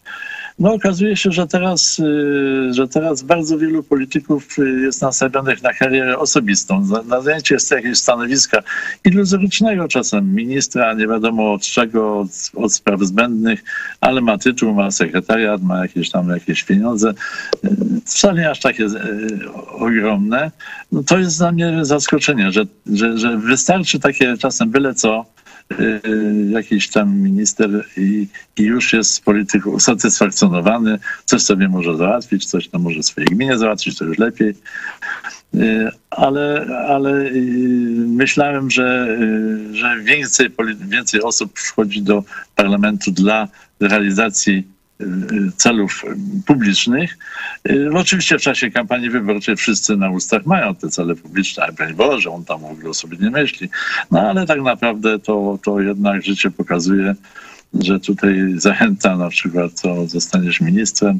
[0.61, 5.73] No okazuje się, że teraz, y, że teraz bardzo wielu polityków y, jest nastawionych na
[5.73, 8.63] karierę osobistą, na zajęcie jest jakiegoś stanowiska
[9.05, 13.63] iluzorycznego czasem ministra, nie wiadomo od czego, od, od spraw zbędnych,
[14.01, 17.13] ale ma tytuł, ma sekretariat, ma jakieś tam jakieś pieniądze.
[17.65, 17.69] Y,
[18.05, 18.85] wcale aż takie
[19.71, 20.51] ogromne.
[20.91, 25.25] No to jest dla mnie zaskoczenie, że, że, że wystarczy takie czasem byle co,
[26.49, 32.67] jakiś tam minister i, i, już jest z polityką usatysfakcjonowany, coś sobie może załatwić, coś
[32.67, 34.53] tam może swojej gminie załatwić, to już lepiej.
[35.55, 37.41] Y, ale, ale y,
[38.07, 39.17] myślałem, że,
[39.71, 40.49] że więcej,
[40.87, 42.23] więcej osób wchodzi do
[42.55, 43.47] parlamentu dla
[43.79, 44.80] realizacji y,
[45.57, 46.03] celów
[46.45, 47.17] publicznych.
[47.69, 51.93] Y, Oczywiście w czasie kampanii wyborczej wszyscy na ustach mają te cele publiczne, a broń
[51.93, 53.69] Boże, on tam w ogóle o sobie nie myśli.
[54.11, 57.15] No ale tak naprawdę to, to jednak życie pokazuje,
[57.73, 61.19] że tutaj zachęta na przykład, to zostaniesz ministrem,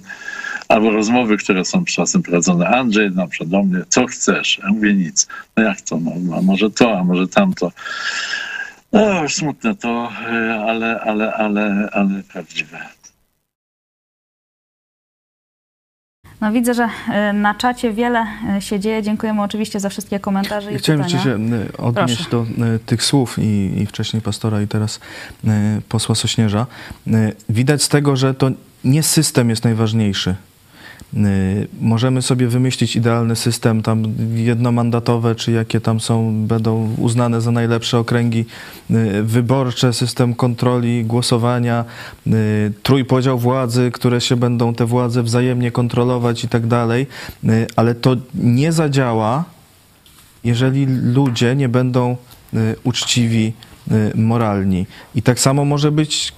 [0.68, 2.68] albo rozmowy, które są czasem prowadzone.
[2.68, 4.60] Andrzej na przykład do mnie, co chcesz?
[4.64, 5.28] Ja mówię nic.
[5.58, 6.00] No jak to?
[6.00, 7.72] No, a może to, a może tamto.
[8.94, 12.80] No, smutne to, y, ale, ale, ale, ale prawdziwe.
[16.42, 18.26] No widzę, że e, na czacie wiele
[18.58, 19.04] e, się dzieje.
[19.04, 21.24] Dziękujemy oczywiście za wszystkie komentarze i Chciałem pytania.
[21.26, 22.54] jeszcze się y, odnieść Proszę.
[22.58, 25.00] do y, tych słów i, i wcześniej pastora i teraz
[25.46, 25.50] y,
[25.90, 26.66] posła Sośnierza.
[27.08, 27.12] Y,
[27.50, 28.50] Widać z tego, że to
[28.84, 30.36] nie system jest najważniejszy.
[31.14, 34.04] Y, Możemy sobie wymyślić idealny system, tam
[34.36, 38.46] jednomandatowe, czy jakie tam są, będą uznane za najlepsze okręgi
[38.92, 41.86] y, wyborcze, system kontroli, głosowania,
[42.28, 42.32] y,
[42.84, 47.08] trójpodział władzy, które się będą te władze wzajemnie kontrolować i tak dalej,
[47.76, 49.44] ale to nie zadziała,
[50.44, 52.18] jeżeli ludzie nie będą
[52.84, 53.54] uczciwi,
[54.16, 54.86] moralni.
[55.16, 56.34] I tak samo może być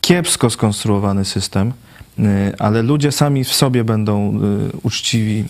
[0.00, 1.72] kiepsko skonstruowany system,
[2.58, 5.44] ale ludzie sami w sobie będą y, uczciwi, y,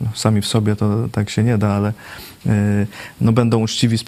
[0.00, 1.92] no, sami w sobie to tak się nie da, ale
[2.46, 2.86] y,
[3.20, 3.98] no będą uczciwi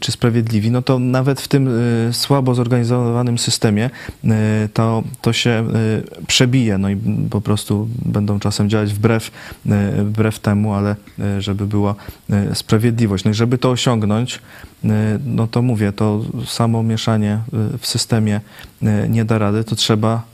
[0.00, 3.90] czy sprawiedliwi, no to nawet w tym y, słabo zorganizowanym systemie
[4.24, 4.28] y,
[4.74, 5.66] to, to się
[6.20, 6.96] y, przebije, no i
[7.30, 9.30] po prostu będą czasem działać wbrew,
[9.66, 9.70] y,
[10.04, 10.96] wbrew temu, ale
[11.38, 11.94] y, żeby była
[12.52, 13.24] y, sprawiedliwość.
[13.24, 14.34] No i żeby to osiągnąć,
[14.84, 14.88] y,
[15.24, 17.38] no to mówię, to samo mieszanie
[17.74, 18.40] y, w systemie
[18.82, 20.31] y, nie da rady, to trzeba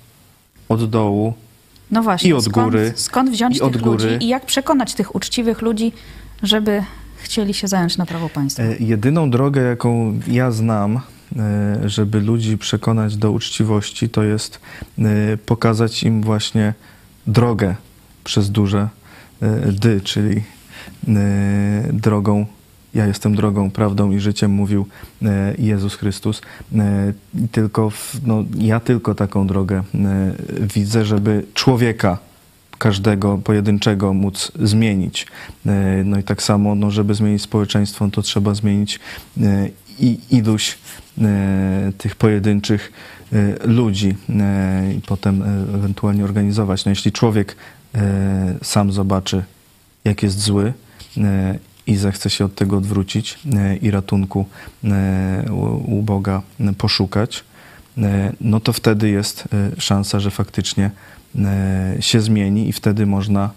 [0.68, 1.35] od dołu
[1.90, 4.04] No właśnie, I od skąd, góry, skąd wziąć tych góry.
[4.12, 5.92] ludzi i jak przekonać tych uczciwych ludzi,
[6.42, 6.83] żeby
[7.16, 8.62] chcieli się zająć na prawo państwa?
[8.62, 11.00] E, Jedyną drogę, jaką ja znam,
[11.37, 14.61] e, żeby ludzi przekonać do uczciwości, to jest
[14.98, 16.74] e, pokazać im właśnie
[17.26, 17.74] drogę
[18.24, 18.88] przez duże
[19.66, 20.42] dy, czyli
[21.92, 22.46] drogą.
[22.94, 24.87] Ja jestem drogą, prawdą i życiem, mówił
[25.22, 26.42] e, Jezus Chrystus.
[26.74, 27.12] E,
[27.53, 27.92] Tylko,
[28.27, 30.33] no, ja tylko taką drogę e,
[30.74, 32.18] widzę, żeby człowieka
[32.79, 35.27] każdego pojedynczego móc zmienić.
[36.05, 39.01] No i tak samo, no, żeby zmienić społeczeństwo, to trzeba zmienić
[40.01, 40.79] i iluś
[41.98, 42.92] tych pojedynczych
[43.64, 44.16] ludzi
[44.98, 45.42] i potem
[45.74, 46.85] ewentualnie organizować.
[46.85, 47.57] No jeśli człowiek
[48.62, 49.42] sam zobaczy,
[50.05, 50.72] jak jest zły
[51.88, 54.46] i zechce się od tego odwrócić e, i ratunku
[54.85, 55.44] e,
[55.87, 57.44] u Boga e, poszukać,
[58.40, 59.44] no to wtedy jest
[59.79, 60.90] szansa, że faktycznie
[62.01, 63.51] się zmieni i wtedy można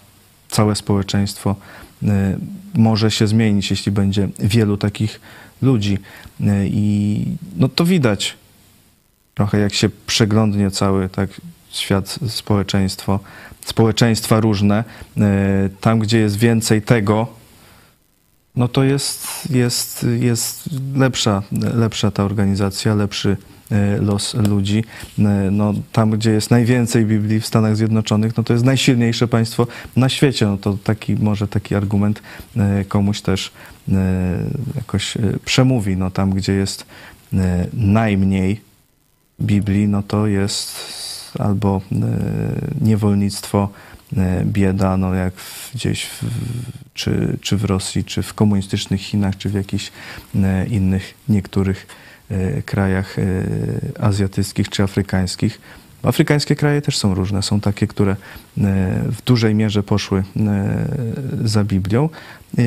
[0.50, 1.56] całe społeczeństwo
[2.74, 5.22] może się zmienić, jeśli będzie wielu takich
[5.62, 5.98] ludzi.
[6.66, 7.26] I
[7.58, 8.38] no to widać
[9.36, 11.30] trochę jak się przeglądnie cały tak
[11.72, 13.20] świat, społeczeństwo,
[13.66, 14.84] społeczeństwa różne,
[15.82, 17.41] tam gdzie jest więcej tego,
[18.56, 23.38] no to jest, jest, jest lepsza, lepsza ta organizacja, lepszy
[23.72, 24.84] e, los ludzi.
[25.20, 29.68] E, No, tam, gdzie jest najwięcej Biblii w Stanach Zjednoczonych, no to jest najsilniejsze państwo
[29.96, 30.46] na świecie.
[30.46, 32.22] No to taki, może taki argument
[32.58, 33.52] e, komuś też
[34.76, 35.98] jakoś przemówi.
[35.98, 36.86] No, tam, gdzie jest
[37.74, 38.62] najmniej
[39.42, 40.76] Biblii, no to jest
[41.40, 41.82] albo
[42.82, 43.70] niewolnictwo,
[44.46, 45.34] bieda, no jak
[45.76, 46.24] gdzieś w,
[46.94, 49.92] czy, czy w Rosji, czy w komunistycznych Chinach, czy w jakichś
[50.36, 51.88] e, innych niektórych
[52.30, 53.24] e, krajach e,
[54.00, 55.62] azjatyckich czy afrykańskich.
[56.04, 57.44] Afrykańskie kraje też są różne.
[57.44, 58.16] Są takie, które e,
[59.06, 60.24] w dużej mierze poszły e,
[61.44, 62.10] za Biblią
[62.58, 62.62] e,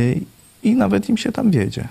[0.62, 1.88] i nawet im się tam wiedzie.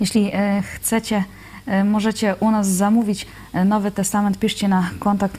[0.00, 1.24] Jeśli e, chcecie,
[1.66, 5.38] e, możecie u nas zamówić e, Nowy Testament, piszcie na kontakt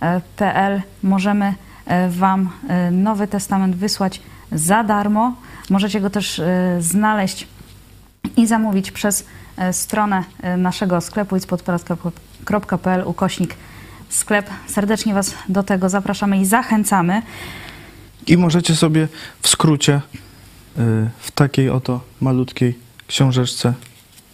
[0.00, 0.82] małpojspodprat.pl.
[1.02, 1.54] Możemy
[1.86, 4.20] e, Wam e, Nowy Testament wysłać
[4.52, 5.34] za darmo.
[5.70, 7.46] Możecie go też e, znaleźć
[8.36, 9.26] i zamówić przez
[9.72, 10.24] stronę
[10.56, 13.54] naszego sklepu ispodprat.pl ukośnik
[14.08, 14.50] sklep.
[14.66, 17.22] Serdecznie Was do tego zapraszamy i zachęcamy.
[18.26, 19.08] I możecie sobie
[19.42, 20.00] w skrócie
[21.18, 23.74] w takiej oto malutkiej książeczce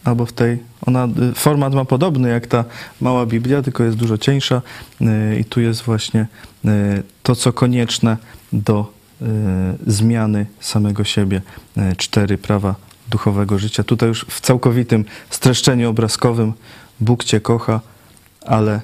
[0.05, 2.65] albo w tej, ona y, format ma podobny jak ta
[3.01, 4.63] mała Biblia, tylko jest dużo cieńsza
[5.01, 6.27] y, i tu jest właśnie
[6.65, 8.17] y, to, co konieczne
[8.53, 8.95] do
[9.87, 11.43] zmiany samego siebie.
[11.97, 12.75] Cztery prawa
[13.11, 13.85] duchowego życia.
[13.85, 16.53] Tutaj już w całkowitym streszczeniu obrazkowym
[17.01, 17.81] Bóg Cię kocha,
[18.47, 18.81] ale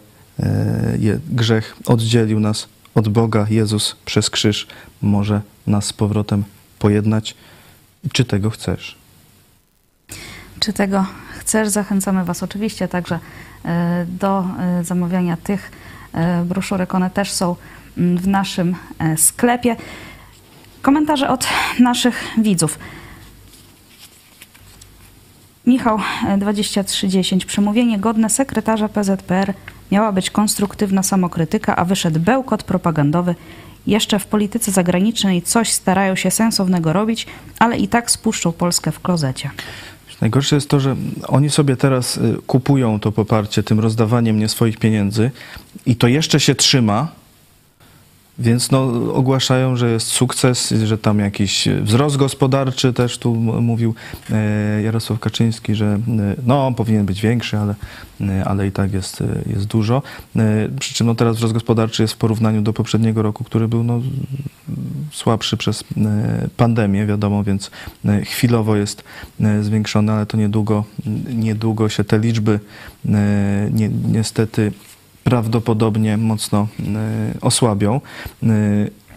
[1.30, 3.46] grzech oddzielił nas od Boga.
[3.50, 4.66] Jezus przez krzyż
[5.02, 6.44] może nas z powrotem
[6.78, 7.34] pojednać.
[8.12, 8.96] Czy tego chcesz?
[10.60, 11.06] Czy tego
[11.40, 11.68] chcesz?
[11.68, 13.18] Zachęcamy Was oczywiście także
[13.64, 15.70] e, do e, zamawiania tych
[16.12, 16.94] e, broszurek.
[16.94, 17.56] One też są
[17.98, 18.76] mm, w naszym
[19.16, 19.76] sklepie.
[20.82, 21.46] Komentarze od
[21.78, 22.78] naszych widzów.
[25.66, 25.98] Michał
[26.28, 27.44] e, 2310.
[27.44, 29.54] Przemówienie godne sekretarza PZPR
[29.92, 33.34] miała być konstruktywna samokrytyka, a wyszedł bełkot propagandowy.
[33.86, 37.26] Jeszcze w polityce zagranicznej coś starają się sensownego robić,
[37.58, 39.50] ale i tak spuszczą Polskę w klozecie.
[40.20, 40.96] Najgorsze jest to, że
[41.28, 45.30] oni sobie teraz y, kupują to poparcie tym rozdawaniem nie swoich pieniędzy
[45.86, 47.08] i to jeszcze się trzyma,
[48.40, 48.82] więc no,
[49.14, 53.94] ogłaszają, że jest sukces, że tam jakiś wzrost gospodarczy też tu mówił
[54.30, 55.98] e, Jarosław Kaczyński, że e,
[56.46, 57.74] no, on powinien być większy, ale,
[58.20, 60.02] e, ale i tak jest, jest dużo.
[60.80, 64.00] Przy czym no, teraz wzrost gospodarczy jest w porównaniu do poprzedniego roku, który był no,
[65.12, 65.84] słabszy przez
[66.56, 67.70] pandemię, wiadomo, więc
[68.24, 69.04] chwilowo jest
[69.60, 70.84] zwiększony, ale to niedługo,
[71.34, 72.60] niedługo się te liczby
[73.70, 74.72] ni niestety
[75.24, 78.00] prawdopodobnie mocno e, osłabią,
[78.42, 78.48] e,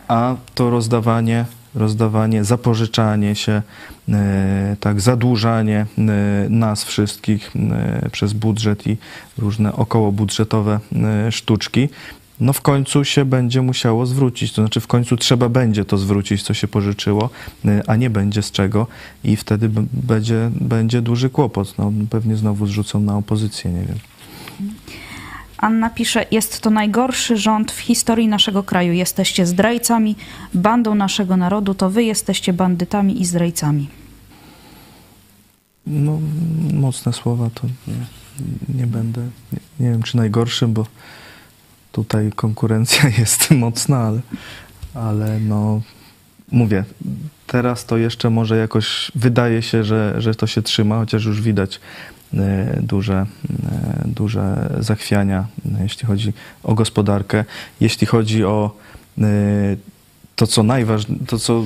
[0.07, 3.61] a to rozdawanie, rozdawanie, zapożyczanie się,
[4.09, 5.85] e, tak, zadłużanie
[6.49, 7.51] nas wszystkich
[8.11, 8.97] przez budżet i
[9.37, 10.79] różne okołobudżetowe
[11.31, 11.89] sztuczki,
[12.39, 16.43] no w końcu się będzie musiało zwrócić, to znaczy w końcu trzeba będzie to zwrócić,
[16.43, 17.29] co się pożyczyło,
[17.87, 18.87] a nie będzie z czego
[19.23, 21.77] i wtedy będzie, będzie duży kłopot.
[21.77, 23.97] No, pewnie znowu zrzucą na opozycję, nie wiem.
[25.63, 28.93] Anna pisze, jest to najgorszy rząd w historii naszego kraju.
[28.93, 30.15] Jesteście zdrajcami,
[30.53, 33.89] bandą naszego narodu, to wy jesteście bandytami i zdrajcami.
[35.87, 36.19] No,
[36.73, 37.93] mocne słowa to nie,
[38.75, 40.85] nie będę, nie, nie wiem czy najgorszym, bo
[41.91, 44.21] tutaj konkurencja jest mocna, ale,
[44.93, 45.81] ale no
[46.51, 46.83] mówię,
[47.47, 51.79] teraz to jeszcze może jakoś wydaje się, że, że to się trzyma, chociaż już widać
[52.81, 55.47] duże, e, duże zachwiania,
[55.79, 57.45] e, jeśli chodzi o gospodarkę.
[57.79, 58.75] Jeśli chodzi o
[59.17, 59.23] e,
[60.35, 61.63] to, co najważniejsze, to, co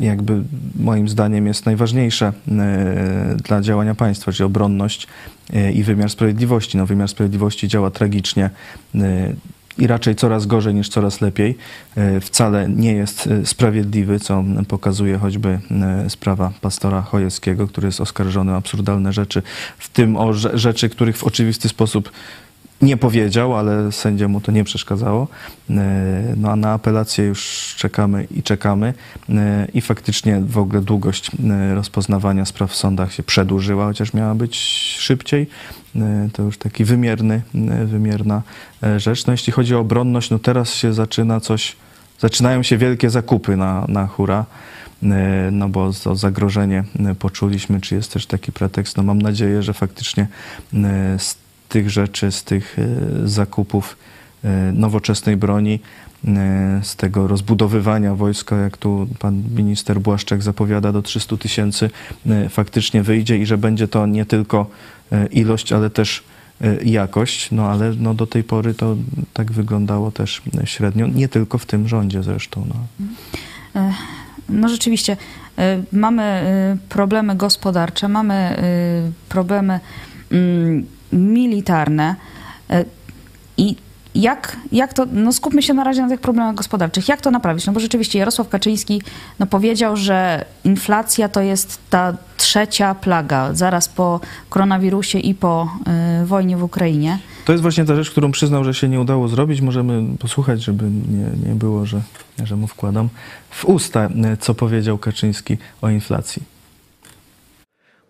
[0.00, 0.42] jakby
[0.76, 5.06] moim zdaniem jest najważniejsze e, dla działania państwa, czyli obronność
[5.52, 6.76] e, i wymiar sprawiedliwości.
[6.76, 8.50] No, wymiar sprawiedliwości działa tragicznie
[8.94, 9.32] e,
[9.78, 11.56] i raczej coraz gorzej niż coraz lepiej.
[11.96, 18.00] E, Wcale nie jest e, sprawiedliwy, co pokazuje choćby e, sprawa pastora Chojeckiego, który jest
[18.00, 19.42] oskarżony o absurdalne rzeczy,
[19.78, 22.10] w tym o rze- rzeczy, których w oczywisty sposób
[22.82, 25.28] nie powiedział, ale sędzia mu to nie przeszkadzało.
[25.70, 25.74] E,
[26.36, 28.94] No a na apelację już czekamy i czekamy.
[29.28, 34.34] E, I faktycznie w ogóle długość e, rozpoznawania spraw w sądach się przedłużyła, chociaż miała
[34.34, 34.56] być
[34.98, 35.46] szybciej.
[36.32, 37.42] To już taki wymierny,
[37.86, 38.42] wymierna
[38.96, 39.26] rzecz.
[39.26, 41.76] No jeśli chodzi o obronność, no teraz się zaczyna coś,
[42.18, 44.44] zaczynają się wielkie zakupy na, na hura.
[45.52, 46.84] No bo to zagrożenie
[47.18, 48.96] poczuliśmy, czy jest też taki pretekst.
[48.96, 50.26] No mam nadzieję, że faktycznie
[51.68, 53.96] tych rzeczy, z tych e, zakupów
[54.44, 55.80] e, nowoczesnej broni,
[56.24, 61.90] e, z tego rozbudowywania wojska, jak tu pan minister Błaszczak zapowiada, do 300 tysięcy
[62.48, 64.66] faktycznie wyjdzie i że będzie to nie tylko
[65.30, 66.24] ilość, ale też
[66.84, 68.96] jakość, no ale no do tej pory to
[69.32, 72.66] tak wyglądało też średnio, nie tylko w tym rządzie zresztą.
[72.68, 73.04] No.
[74.48, 75.16] No rzeczywiście,
[75.92, 76.42] mamy
[76.88, 78.62] problemy gospodarcze, mamy
[79.28, 79.80] problemy
[80.30, 82.16] mm, militarne
[82.70, 82.84] e,
[83.56, 83.76] i
[84.14, 87.08] jak, jak to, no skupmy się na razie na tych problemach gospodarczych.
[87.08, 87.66] Jak to naprawić?
[87.66, 89.02] No bo rzeczywiście Jarosław Kaczyński
[89.38, 96.24] no powiedział, że inflacja to jest ta trzecia plaga, zaraz po koronawirusie i po e,
[96.26, 97.18] wojnie w Ukrainie.
[97.44, 99.60] To jest właśnie ta rzecz, którą przyznał, że się nie udało zrobić.
[99.60, 102.02] Możemy posłuchać, żeby nie, nie było, że,
[102.44, 103.08] że mu wkładam
[103.50, 104.08] w usta,
[104.40, 106.57] co powiedział Kaczyński o inflacji.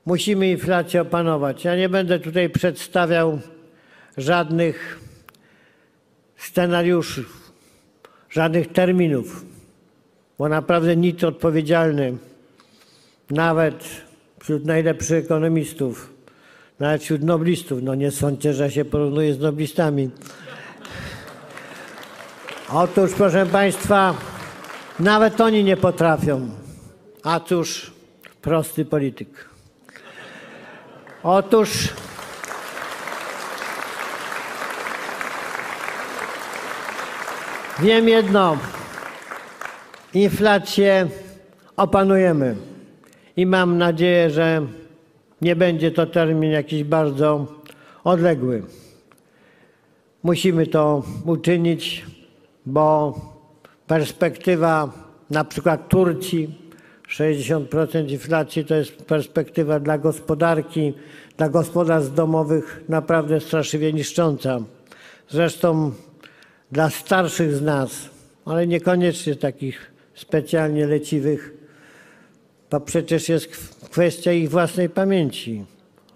[0.06, 1.64] Musimy inflację opanować.
[1.64, 3.38] Ja nie będę tutaj przedstawiał
[4.16, 5.00] żadnych
[6.36, 7.24] scenariuszy,
[8.30, 9.44] żadnych terminów,
[10.38, 12.16] bo naprawdę nikt odpowiedzialny,
[13.30, 13.84] nawet
[14.40, 16.12] wśród najlepszych ekonomistów,
[16.78, 20.10] nawet wśród noblistów, no nie sądźcie, że się porównuje z noblistami.
[22.72, 24.14] Otóż, proszę Państwa,
[25.00, 26.48] nawet oni nie potrafią.
[27.22, 27.92] A cóż,
[28.42, 29.48] prosty polityk.
[31.22, 31.88] Otóż
[37.80, 38.56] wiem jedno.
[40.14, 41.08] Inflację
[41.76, 42.56] opanujemy
[43.36, 44.66] i mam nadzieję, że
[45.40, 47.46] nie będzie to termin jakiś bardzo
[48.04, 48.62] odległy.
[50.22, 52.06] Musimy to uczynić,
[52.66, 53.14] bo
[53.86, 54.92] perspektywa
[55.30, 56.67] na przykład Turcji
[57.08, 60.94] 60% inflacji to jest perspektywa dla gospodarki,
[61.36, 64.60] dla gospodarstw domowych naprawdę straszliwie niszcząca.
[65.28, 65.92] zresztą
[66.72, 68.10] dla starszych z nas,
[68.44, 71.54] ale niekoniecznie takich specjalnie leciwych,
[72.68, 73.46] to przecież jest
[73.90, 75.64] kwestia ich własnej pamięci.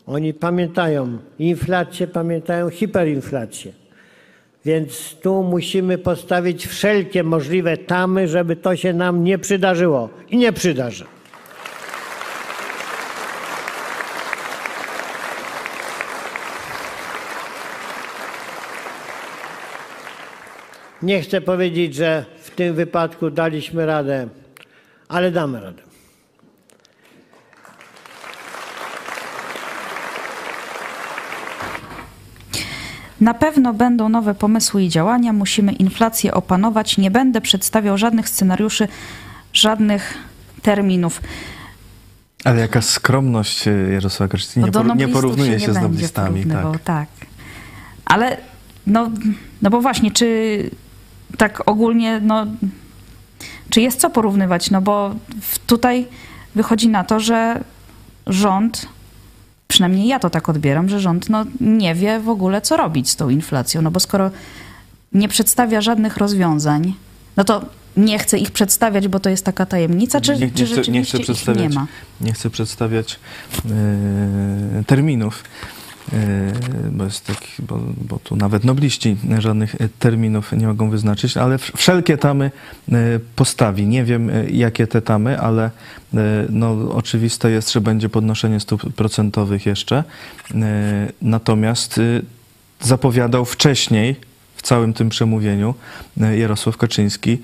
[0.07, 3.82] Oni pamiętają inflację, pamiętają hiperinflację.
[4.65, 10.53] Więc tu musimy postawić wszelkie możliwe tamy, żeby to się nam nie przydarzyło i nie
[10.53, 11.05] przydarzy.
[21.03, 24.29] Nie chcę powiedzieć, że w tym wypadku daliśmy radę,
[25.09, 25.92] ale damy radę.
[33.23, 35.33] Na pewno będą nowe pomysły i działania.
[35.33, 36.99] Musimy inflację opanować.
[36.99, 38.89] Nie będę przedstawiał żadnych scenariuszy,
[39.53, 40.15] żadnych
[40.63, 41.21] terminów.
[42.45, 44.67] Ale jaka skromność e, Jarosława Kaczyńskiego.
[44.67, 46.29] Nie, No do poru- nie porównuje się, z będzie noblistami.
[46.43, 46.83] porównywał, Tak.
[46.83, 47.09] tak.
[48.05, 48.37] Ale
[48.87, 49.11] no,
[49.63, 50.71] no bo właśnie, czy
[51.39, 52.47] tak ogólnie, no,
[53.71, 54.71] czy jest co porównywać?
[54.71, 55.15] No bo
[55.67, 56.07] tutaj
[56.55, 57.61] wychodzi na to, że
[58.27, 58.87] rząd,
[59.73, 63.17] przynajmniej ja to tak odbieram, że rząd no, nie wie w ogóle, co robić z
[63.17, 63.83] tą inflacją.
[63.83, 64.31] No bo skoro
[65.13, 66.95] nie przedstawia żadnych rozwiązań,
[67.37, 67.65] no to
[67.97, 71.19] nie chce ich przedstawiać, bo to jest taka tajemnica, czy, nie, czy nie, chcę, rzeczywiście
[71.19, 71.87] nie przedstawiać, nie ma?
[72.21, 73.19] nie chcę przedstawiać
[73.71, 75.45] e, terminów,
[76.91, 81.59] bo, jest taki, bo, bo tu nawet nobliści żadnych e, terminów nie mogą wyznaczyć, ale
[81.59, 82.51] wszelkie tamy
[82.93, 83.87] e, postawi.
[83.87, 85.71] Nie wiem, e, jakie te tamy, ale
[86.51, 90.05] no, oczywiste jest, że będzie podnoszenie stóp procentowych jeszcze.
[91.23, 92.01] Natomiast
[92.81, 94.17] zapowiadał wcześniej
[94.57, 95.75] w całym tym przemówieniu
[96.39, 97.39] Jarosław Kaczyński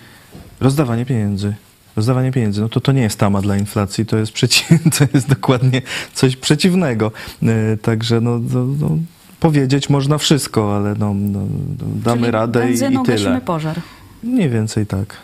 [0.61, 1.55] rozdawanie pieniędzy.
[1.99, 5.29] Rozdawanie pieniędzy, no to to nie jest tama dla inflacji, to jest, przeci- to jest
[5.29, 5.83] dokładnie
[6.15, 7.13] coś przeciwnego.
[7.43, 8.91] E, Także no, no, no,
[9.41, 11.41] powiedzieć można wszystko, ale no, no,
[11.79, 13.41] no, damy Czyli radę i, i tyle.
[13.41, 13.81] pożar.
[14.23, 15.17] Mniej więcej tak.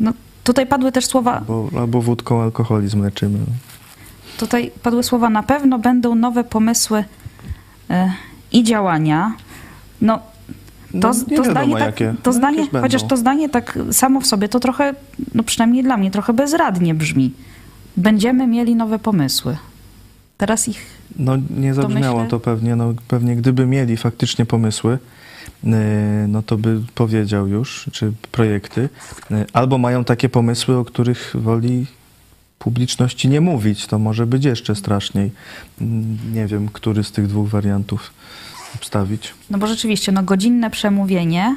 [0.00, 0.12] No,
[0.44, 3.38] tutaj padły też słowa, Bo, albo wódką alkoholizm leczymy.
[4.38, 7.04] tutaj padły słowa, na pewno będą nowe pomysły
[7.90, 8.12] e,
[8.52, 9.32] i działania.
[10.00, 10.18] No,
[10.94, 11.00] No,
[11.36, 12.14] to zdanie, tak, jakie.
[12.22, 14.94] to zdanie chociaż to zdanie tak samo w sobie, to trochę,
[15.34, 17.32] no przynajmniej dla mnie, trochę bezradnie brzmi.
[17.96, 19.56] Będziemy mieli nowe pomysły.
[20.38, 20.86] Teraz ich
[21.16, 22.76] No nie zabrzmiało myślę- to pewnie.
[22.76, 24.98] No, pewnie gdyby mieli faktycznie pomysły,
[25.64, 25.70] yy,
[26.28, 28.88] no to by powiedział już, czy projekty,
[29.30, 31.86] yy, albo mają takie pomysły, o których woli
[32.58, 33.86] publiczności nie mówić.
[33.86, 35.30] To może być jeszcze straszniej.
[35.80, 38.10] Mm, Nie wiem, który z tych dwóch wariantów
[38.74, 39.34] obstawić.
[39.50, 41.56] No bo rzeczywiście, no godzinne przemówienie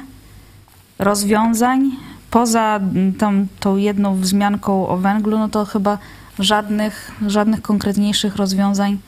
[0.98, 1.90] rozwiązań
[2.30, 5.98] poza mm, tą, jedną wzmianką o węglu, no to chyba
[6.38, 8.98] żadnych, żadnych konkretniejszych rozwiązań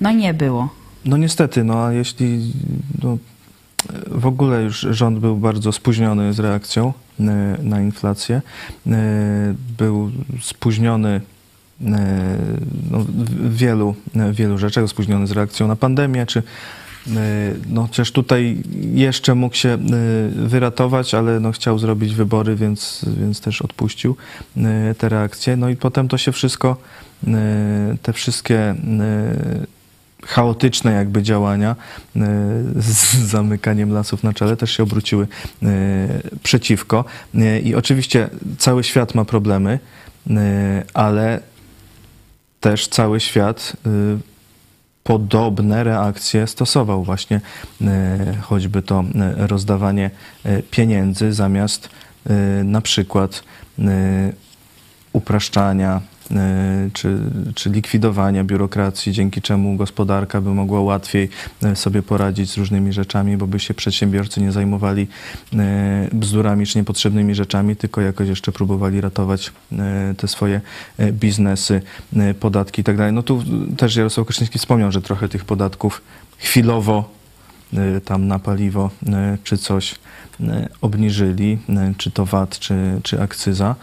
[0.00, 0.68] no nie było.
[1.04, 2.52] No niestety, no a jeśli
[3.02, 3.18] no,
[4.06, 7.22] w ogóle już rząd był bardzo spóźniony z reakcją e,
[7.62, 8.42] na inflację,
[8.86, 8.90] e,
[9.78, 11.20] był spóźniony e,
[12.90, 13.94] no, w wielu,
[14.32, 16.42] wielu rzeczach, spóźniony z reakcją na pandemię, czy
[17.68, 18.62] no, chociaż tutaj
[18.94, 19.78] jeszcze mógł się e,
[20.28, 24.16] wyratować, ale no, chciał zrobić wybory, więc, więc też odpuścił
[24.56, 25.56] e, te reakcje.
[25.56, 26.76] No i potem to się wszystko,
[27.26, 28.76] e, te wszystkie e,
[30.26, 31.76] chaotyczne jakby działania
[32.16, 32.20] e,
[32.76, 35.28] z zamykaniem lasów na czele też się obróciły
[35.62, 35.66] e,
[36.42, 37.04] przeciwko.
[37.34, 38.28] E, I oczywiście
[38.58, 39.78] cały świat ma problemy,
[40.30, 41.40] e, ale
[42.60, 43.90] też cały świat e,
[45.04, 47.40] podobne reakcje stosował właśnie
[47.80, 50.10] e, choćby to e, rozdawanie
[50.44, 51.88] e, pieniędzy zamiast
[52.64, 53.42] na przykład
[55.12, 56.00] upraszczania
[56.92, 57.18] czy,
[57.54, 61.28] czy likwidowania biurokracji, dzięki czemu gospodarka by mogła łatwiej
[61.62, 65.06] e, sobie poradzić z różnymi rzeczami, bo by się przedsiębiorcy nie zajmowali
[65.52, 70.60] e, bzdurami czy niepotrzebnymi rzeczami, tylko jakoś jeszcze próbowali ratować e, te swoje
[70.98, 71.82] e, biznesy,
[72.16, 72.96] e, podatki i tak.
[73.12, 73.44] No tu
[73.76, 76.02] też Jarosław Kaczyński wspomniał, że trochę tych podatków
[76.38, 77.10] chwilowo
[77.74, 79.94] e, tam na paliwo e, czy coś
[80.40, 83.74] e, obniżyli, e, czy to VAT, czy, czy akcyza.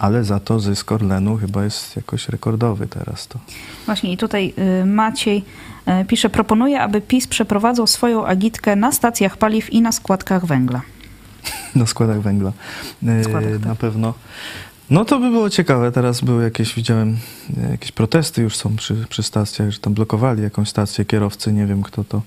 [0.00, 3.26] Ale za to zysk Orlenu chyba jest jakoś rekordowy teraz.
[3.26, 3.38] To.
[3.86, 5.44] Właśnie i tutaj y, Maciej
[6.02, 10.82] y, pisze, proponuje, aby PiS przeprowadzał swoją agitkę na stacjach paliw i na składkach węgla.
[11.74, 12.52] Na składach węgla.
[13.22, 13.64] Składach, tak.
[13.66, 14.14] Na pewno.
[14.90, 15.92] No to by było ciekawe.
[15.92, 17.16] Teraz były jakieś, widziałem,
[17.70, 21.52] jakieś protesty już są przy, przy stacjach, że tam blokowali jakąś stację kierowcy.
[21.52, 22.22] Nie wiem, kto to,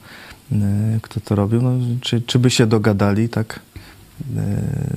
[1.02, 1.62] kto to robił.
[1.62, 1.72] No,
[2.02, 3.60] czy, czy by się dogadali tak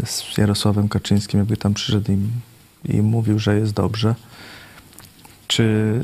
[0.05, 2.31] z Jarosławem Kaczyńskim, jakby tam przyszedł im
[2.89, 4.15] i mówił, że jest dobrze.
[5.47, 5.95] Czy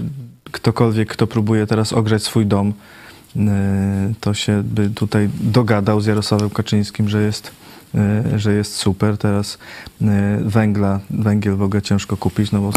[0.52, 2.72] ktokolwiek, kto próbuje teraz ogrzać swój dom,
[4.20, 7.52] to się by tutaj dogadał z Jarosławem Kaczyńskim, że jest,
[8.36, 9.18] że jest super.
[9.18, 9.58] Teraz
[10.02, 12.72] e, węgla, węgiel w ogóle ciężko kupić, no bo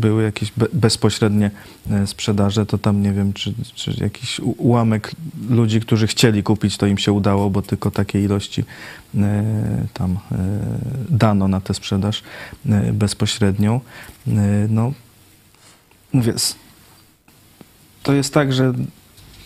[0.00, 1.50] były jakieś be, bezpośrednie
[1.90, 5.10] e, sprzedaże, to tam nie wiem, czy, czy jakiś ułamek
[5.48, 8.64] ludzi, którzy chcieli kupić, to im się udało, bo tylko takiej ilości
[9.94, 10.18] tam
[11.08, 12.22] dano na tę sprzedaż
[12.92, 13.80] bezpośrednią.
[14.68, 14.92] No,
[16.12, 16.34] mówię,
[18.02, 18.72] to jest tak, że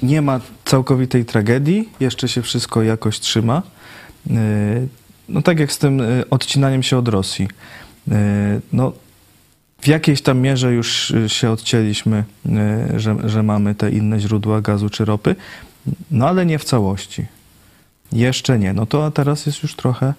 [0.02, 3.62] nie ma całkowitej tragedii, jeszcze się wszystko jakoś trzyma.
[4.26, 4.88] Yy,
[5.28, 7.48] No tak jak z tym yy, odcinaniem się od Rosji.
[8.08, 8.14] Yy,
[8.72, 8.92] No,
[9.80, 14.60] w jakiejś tam mierze już yy, się odcięliśmy, yy, że, że mamy te inne źródła
[14.60, 15.36] gazu czy ropy,
[16.10, 17.26] no ale nie w całości.
[18.12, 18.72] Jeszcze nie.
[18.72, 20.14] No to a teraz jest już trochę,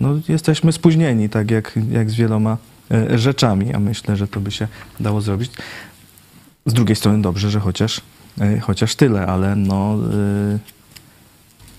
[0.00, 2.56] no jesteśmy spóźnieni, tak jak, jak z wieloma
[2.90, 4.68] yy, rzeczami, a myślę, że to by się
[5.00, 5.50] dało zrobić.
[6.66, 8.00] Z drugiej strony dobrze, że chociaż,
[8.40, 9.98] y, chociaż tyle, ale no,
[10.54, 10.58] y,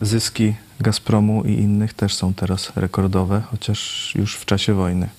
[0.05, 5.09] zyski Gazpromu i innych też są teraz rekordowe, chociaż już w czasie wojny.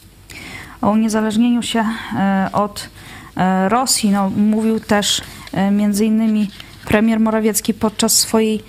[0.82, 1.84] O uniezależnieniu się
[2.16, 2.88] e, od
[3.36, 5.22] e, Rosji no, mówił też
[5.52, 6.50] e, między innymi
[6.86, 8.62] premier Morawiecki podczas swojej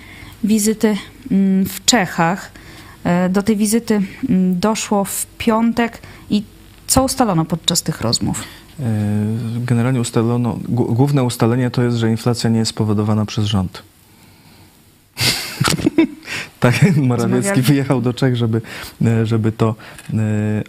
[0.43, 0.97] wizyty
[1.31, 2.51] mm, w Czechach.
[3.29, 6.43] Do tej wizyty mm, doszło w piątek i
[6.87, 8.43] co ustalono podczas tych rozmów?
[9.57, 13.83] Generalnie ustalono, gł- główne ustalenie to jest, że inflacja nie jest spowodowana przez rząd.
[16.59, 18.61] tak, Morawiecki wyjechał do Czech, żeby,
[19.01, 19.75] y, żeby to
[20.09, 20.15] y,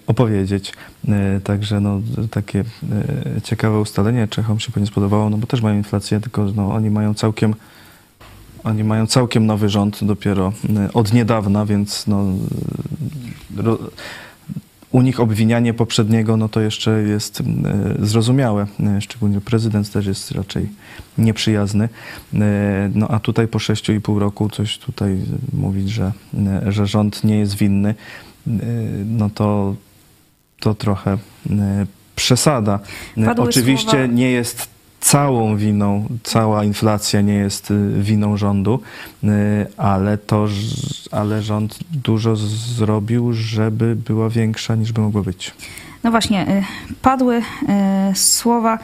[0.07, 0.72] opowiedzieć.
[1.09, 2.64] Y, Także no, takie
[3.45, 4.28] ciekawe ustalenie.
[4.28, 7.55] Czechom się pewnie spodobało, no bo też mają inflację, tylko no, oni mają całkiem
[8.64, 10.53] oni mają całkiem nowy rząd dopiero
[10.95, 12.24] od niedawna, więc no,
[13.57, 13.78] ro,
[14.93, 17.45] u nich obwinianie poprzedniego, no to jeszcze jest e,
[18.07, 18.66] zrozumiałe.
[18.80, 20.68] E, Szczególnie prezydent też jest raczej
[21.18, 21.89] nieprzyjazny.
[22.34, 25.16] E, No a tutaj po 6,5 roku coś tutaj
[25.53, 26.12] mówić, że,
[26.66, 27.95] że rząd nie jest winny,
[29.07, 29.74] no to,
[30.61, 31.18] to trochę
[32.16, 32.78] przesada.
[33.24, 34.68] Padły Oczywiście słowa- nie jest
[35.01, 38.81] całą winą, cała inflacja nie jest y, winą rządu,
[39.25, 39.29] y,
[39.77, 40.49] ale to,
[41.11, 42.37] ale rząd dużo
[42.77, 45.55] zrobił, żeby była większa niż by mogła być.
[46.05, 46.63] No właśnie, y,
[47.03, 47.43] padły
[48.15, 48.79] słowa.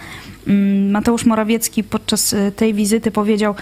[0.46, 3.54] Mm, Mateusz Morawiecki podczas tej wizyty powiedział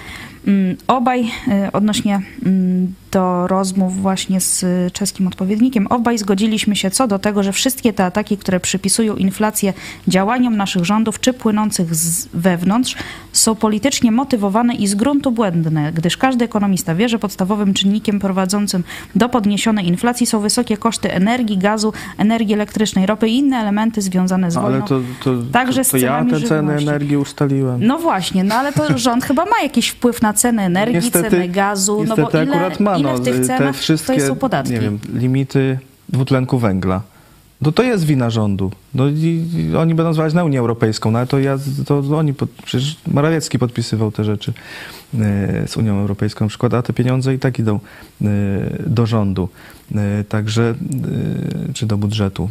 [0.86, 1.20] obaj
[1.66, 7.42] y, odnośnie mm, do rozmów właśnie z czeskim odpowiednikiem, obaj zgodziliśmy się co do tego,
[7.42, 9.72] że wszystkie te ataki, które przypisują inflację
[10.08, 12.96] działaniom naszych rządów czy płynących z wewnątrz,
[13.32, 18.84] są politycznie motywowane i z gruntu błędne, gdyż każdy ekonomista wie, że podstawowym czynnikiem prowadzącym
[19.14, 24.50] do podniesionej inflacji są wysokie koszty energii, gazu, energii elektrycznej, ropy i inne elementy związane
[24.50, 24.76] z No, wojną.
[24.78, 27.86] ale to, to, Także to, to ja te ceny energii ustaliłem.
[27.86, 31.48] No właśnie, no ale to rząd chyba ma jakiś wpływ na ceny energii, Niestety- ceny
[31.48, 34.26] gazu, no bo Niestety ile, akurat ma, ile no, w tych te cenach wszystkie, to
[34.26, 34.72] są podatki?
[34.72, 35.78] nie wiem, limity
[36.08, 37.02] dwutlenku węgla.
[37.60, 38.72] No to jest wina rządu.
[38.94, 39.44] No i,
[39.78, 43.58] oni będą zwać na Unię Europejską, no ale to ja, to oni, pod, przecież Morawiecki
[43.58, 44.52] podpisywał te rzeczy
[45.14, 47.80] e, z Unią Europejską na przykład, a te pieniądze i tak idą
[48.22, 48.26] e,
[48.86, 49.48] do rządu.
[49.94, 50.74] E, Także,
[51.74, 52.48] czy do budżetu.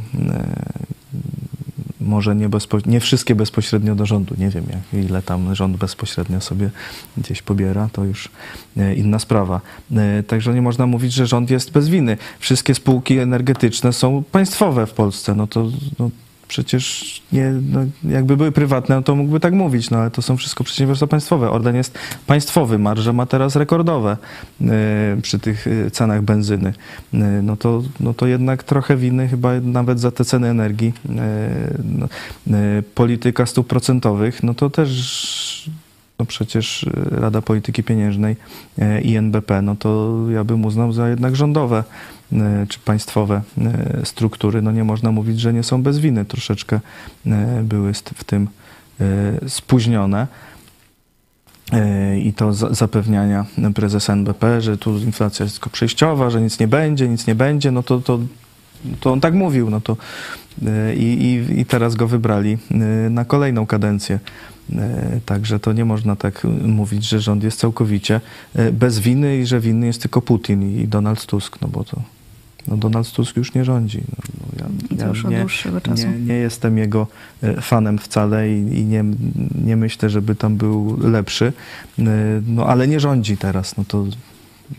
[2.01, 4.35] Może nie, bezpo, nie wszystkie bezpośrednio do rządu.
[4.37, 6.69] Nie wiem, jak, ile tam rząd bezpośrednio sobie
[7.17, 8.29] gdzieś pobiera, to już
[8.77, 9.61] e, inna sprawa.
[9.95, 12.17] E, Także nie można mówić, że rząd jest bez winy.
[12.39, 15.35] Wszystkie spółki energetyczne są państwowe w Polsce.
[15.35, 15.67] No to
[15.99, 16.09] no,
[16.49, 20.37] przecież nie, no, jakby były prywatne, no to mógłby tak mówić, no ale to są
[20.37, 21.51] wszystko przedsiębiorstwa państwowe.
[21.51, 21.97] Orlen jest
[22.27, 24.17] państwowy, marże ma teraz rekordowe
[24.61, 26.73] e, przy tych e, cenach benzyny.
[27.13, 30.93] E, no, to, no to jednak trochę winy chyba nawet za te ceny energii.
[31.83, 32.07] No,
[32.95, 35.69] polityka stóp procentowych, no to też
[36.19, 38.35] no przecież Rada Polityki Pieniężnej
[39.03, 41.83] i NBP, no to ja bym uznał za jednak rządowe
[42.69, 44.61] czy państwowe e, struktury.
[44.61, 46.25] No nie można mówić, że nie są bez winy.
[46.25, 46.79] Troszeczkę
[47.27, 48.47] e, były w tym
[49.01, 50.27] e, spóźnione.
[51.73, 56.59] E, I to za- zapewniania prezesa NBP, że tu inflacja jest tylko przejściowa, że nic
[56.59, 58.19] nie będzie, nic nie będzie, no to, to,
[58.99, 59.69] to on tak mówił.
[59.69, 59.97] No to,
[60.67, 62.75] e, i, i, I teraz go wybrali e,
[63.09, 64.19] na kolejną kadencję.
[64.75, 68.21] E, Także to nie można tak mówić, że rząd jest całkowicie
[68.55, 72.01] e, bez winy i że winny jest tylko Putin i Donald Tusk, no bo to
[72.69, 74.01] no Donald Tusk już nie rządzi.
[74.59, 76.07] No, no ja, już od nie, dłuższego czasu.
[76.07, 77.07] nie, nie jestem jego
[77.43, 79.05] e, fanem wcale i, i nie,
[79.65, 81.53] nie myślę, żeby tam był lepszy,
[81.99, 84.05] E, no ale nie rządzi teraz, no to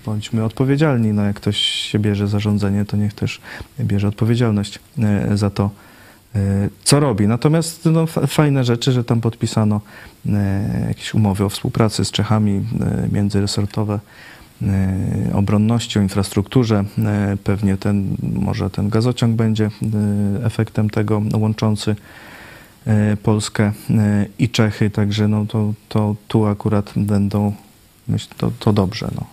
[0.06, 1.12] bądźmy odpowiedzialni.
[1.12, 3.40] No jak ktoś się bierze za rządzenie, to niech też
[3.80, 5.70] bierze odpowiedzialność e, za to,
[6.84, 7.26] co robi.
[7.26, 9.80] Natomiast no, fajne rzeczy, że tam podpisano
[10.88, 12.60] jakieś umowy o współpracy z Czechami
[13.12, 14.00] międzyresortowe
[15.32, 16.84] obronności, o infrastrukturze.
[17.44, 19.70] Pewnie ten, może ten gazociąg będzie
[20.44, 21.96] efektem tego łączący
[23.22, 23.72] Polskę
[24.38, 27.52] i Czechy, także no to, to tu akurat będą,
[28.08, 29.10] myślę, to, to dobrze.
[29.14, 29.26] No.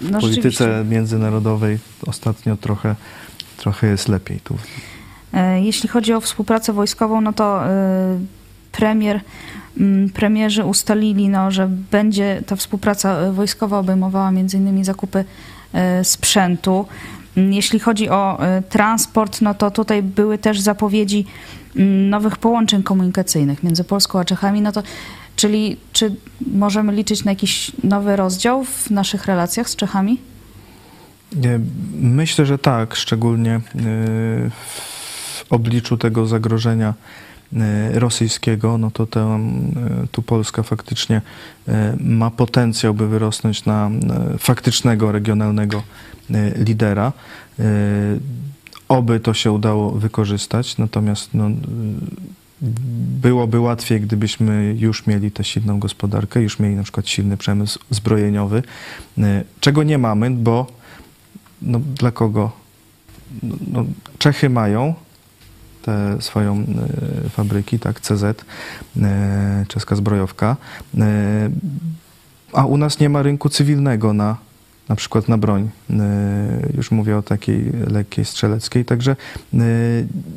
[0.00, 2.96] No, W polityce międzynarodowej ostatnio trochę,
[3.56, 4.56] trochę jest lepiej tu.
[5.62, 7.62] Jeśli chodzi o współpracę wojskową, no to
[8.72, 9.20] premier,
[10.14, 14.84] premierzy ustalili, no, że będzie ta współpraca wojskowa obejmowała m.in.
[14.84, 15.24] zakupy
[16.02, 16.86] sprzętu.
[17.36, 21.24] Jeśli chodzi o transport, no to tutaj były też zapowiedzi
[22.10, 24.82] nowych połączeń komunikacyjnych między Polską a Czechami, no to
[25.36, 26.14] czyli czy
[26.52, 30.18] możemy liczyć na jakiś nowy rozdział w naszych relacjach z Czechami?
[31.94, 33.60] Myślę, że tak, szczególnie
[35.44, 36.94] w obliczu tego zagrożenia
[37.94, 39.62] rosyjskiego, no to tam,
[40.12, 41.22] tu Polska faktycznie
[42.00, 43.90] ma potencjał, by wyrosnąć na
[44.38, 45.82] faktycznego regionalnego
[46.56, 47.12] lidera.
[48.88, 51.50] Oby to się udało wykorzystać, natomiast no,
[53.22, 58.62] byłoby łatwiej, gdybyśmy już mieli tę silną gospodarkę, już mieli na przykład silny przemysł zbrojeniowy,
[59.60, 60.66] czego nie mamy, bo
[61.62, 62.52] no, dla kogo?
[63.72, 63.84] No,
[64.18, 64.94] Czechy mają
[65.82, 66.64] te swoją
[67.28, 68.44] fabryki, tak, CZ,
[69.68, 70.56] czeska zbrojowka,
[72.52, 74.36] a u nas nie ma rynku cywilnego na
[74.88, 75.70] na przykład na broń.
[76.76, 79.16] Już mówię o takiej lekkiej strzeleckiej, także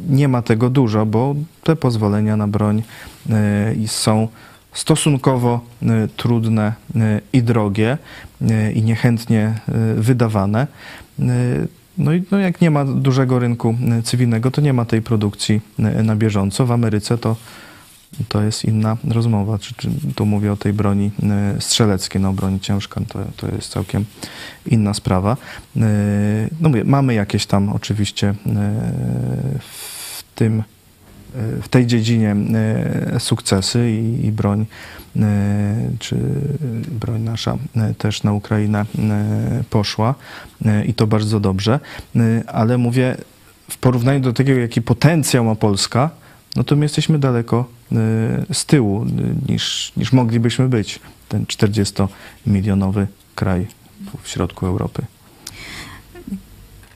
[0.10, 2.84] nie ma tego dużo, bo te pozwolenia na broń
[3.88, 4.28] są
[4.74, 5.60] stosunkowo
[6.18, 6.74] trudne
[7.34, 7.98] i drogie
[8.74, 9.60] i niechętnie
[9.96, 10.68] wydawane.
[11.98, 15.62] No i no jak nie ma dużego rynku cywilnego, to nie ma tej produkcji
[16.04, 16.66] na bieżąco.
[16.66, 17.36] W Ameryce to
[18.30, 19.60] to jest inna rozmowa.
[19.60, 21.12] Czy, czy, tu mówię o tej broni
[21.60, 24.06] strzeleckiej, no broni ciężka, to, to jest całkiem
[24.66, 25.38] inna sprawa.
[26.62, 28.34] No mówię, mamy jakieś tam oczywiście
[29.60, 30.64] w tym,
[31.62, 32.36] w tej dziedzinie
[33.20, 34.66] sukcesy i, i broń,
[36.00, 36.18] czy
[36.92, 37.58] broń nasza
[37.98, 38.86] też na Ukrainę
[39.70, 40.16] poszła
[40.86, 41.80] i to bardzo dobrze,
[42.48, 43.18] ale mówię,
[43.70, 46.10] w porównaniu do tego, jaki potencjał ma Polska,
[46.56, 47.70] no to my jesteśmy daleko
[48.54, 49.06] z tyłu
[49.50, 53.06] niż, niż moglibyśmy być, ten 40-milionowy
[53.36, 53.68] kraj
[54.22, 55.06] w środku Europy.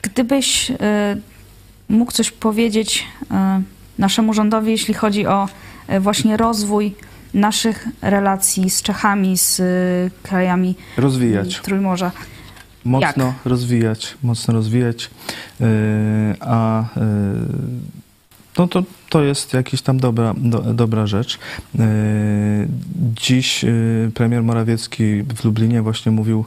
[0.02, 0.72] Gdybyś
[1.88, 3.06] mógł coś powiedzieć
[3.98, 5.48] naszemu rządowi, jeśli chodzi o
[6.00, 6.94] właśnie rozwój
[7.34, 9.62] naszych relacji z Czechami, z
[10.22, 11.60] krajami rozwijać.
[11.60, 12.12] Trójmorza.
[12.84, 13.34] Mocno Jak?
[13.44, 15.10] rozwijać, mocno rozwijać,
[16.40, 16.84] a
[18.58, 21.38] no to, to jest jakaś tam dobra, do, dobra rzecz.
[23.14, 23.64] Dziś
[24.14, 26.44] premier Morawiecki w Lublinie właśnie mówił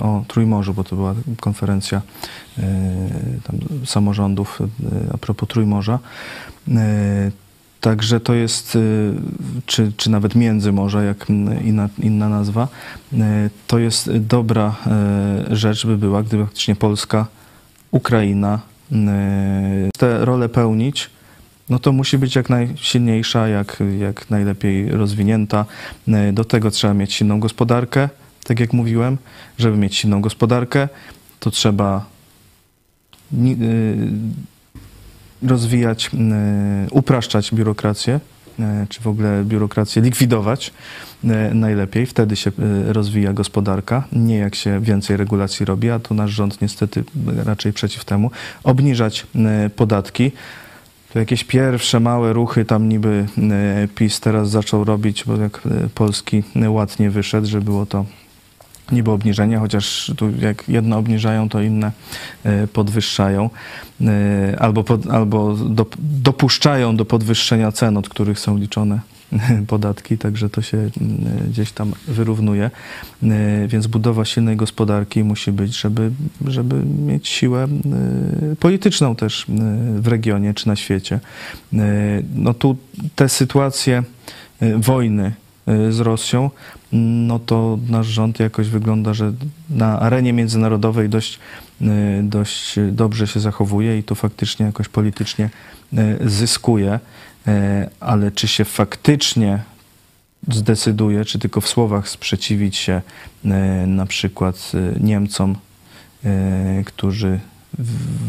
[0.00, 2.02] o Trójmorzu, bo to była konferencja
[3.44, 4.58] tam samorządów
[5.14, 5.98] a propos Trójmorza.
[7.80, 8.78] Także to jest,
[9.66, 11.30] czy, czy nawet Międzymorze, jak
[11.64, 12.68] inna, inna nazwa,
[13.66, 14.76] to jest dobra
[15.50, 17.26] rzecz by była, gdyby faktycznie Polska,
[17.90, 18.60] Ukraina
[19.98, 21.10] tę rolę pełnić,
[21.68, 25.64] no to musi być jak najsilniejsza, jak, jak najlepiej rozwinięta.
[26.32, 28.08] Do tego trzeba mieć silną gospodarkę,
[28.48, 29.16] tak jak mówiłem.
[29.58, 30.88] Żeby mieć silną gospodarkę,
[31.40, 32.06] to trzeba
[35.42, 36.10] rozwijać,
[36.90, 38.20] upraszczać biurokrację,
[38.88, 40.72] czy w ogóle biurokrację likwidować
[41.54, 42.06] najlepiej.
[42.06, 42.50] Wtedy się
[42.86, 47.04] rozwija gospodarka, nie jak się więcej regulacji robi, a tu nasz rząd niestety
[47.44, 48.30] raczej przeciw temu.
[48.64, 49.26] Obniżać
[49.76, 50.32] podatki.
[51.12, 53.26] To jakieś pierwsze małe ruchy tam niby
[53.94, 55.62] PiS teraz zaczął robić, bo jak
[55.94, 58.04] polski ład nie wyszedł, że było to
[58.92, 61.92] niby obniżenie, chociaż tu jak jedno obniżają, to inne
[62.72, 63.50] podwyższają
[64.58, 69.00] albo, pod, albo do, dopuszczają do podwyższenia cen, od których są liczone
[69.66, 70.90] podatki, także to się
[71.50, 72.70] gdzieś tam wyrównuje.
[73.68, 76.10] Więc budowa silnej gospodarki musi być, żeby,
[76.46, 77.68] żeby mieć siłę
[78.60, 79.46] polityczną też
[79.98, 81.20] w regionie czy na świecie.
[82.34, 82.76] No tu
[83.16, 84.02] te sytuacje
[84.76, 85.32] wojny
[85.90, 86.50] z Rosją,
[86.92, 89.32] no to nasz rząd jakoś wygląda, że
[89.70, 91.38] na arenie międzynarodowej dość,
[92.22, 95.50] dość dobrze się zachowuje i to faktycznie jakoś politycznie
[96.20, 97.00] zyskuje.
[98.00, 99.62] Ale czy się faktycznie
[100.48, 103.02] zdecyduje, czy tylko w słowach sprzeciwić się
[103.86, 105.56] na przykład Niemcom,
[106.84, 107.40] którzy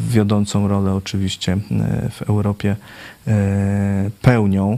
[0.10, 1.58] wiodącą rolę oczywiście
[2.12, 2.76] w Europie
[4.22, 4.78] pełnią,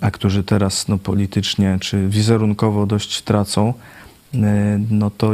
[0.00, 3.74] a którzy teraz no, politycznie czy wizerunkowo dość tracą,
[4.34, 5.32] e, no to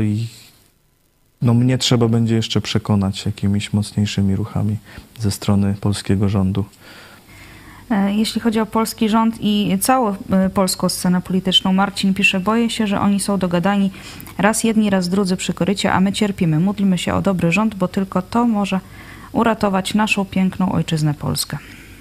[1.43, 4.77] no mnie trzeba będzie jeszcze przekonać jakimiś mocniejszymi ruchami
[5.21, 6.65] ze strony polskiego rządu.
[7.91, 12.71] E, Jeśli chodzi o polski rząd i całą e, polską scenę polityczną, Marcin pisze, boję
[12.71, 13.91] się, że oni są dogadani
[14.39, 16.61] raz jedni, raz drudzy przy korycie, a my cierpimy.
[16.61, 18.81] Módlmy się o dobry rząd, bo tylko to może
[19.33, 21.59] uratować naszą piękną ojczyznę Polskę.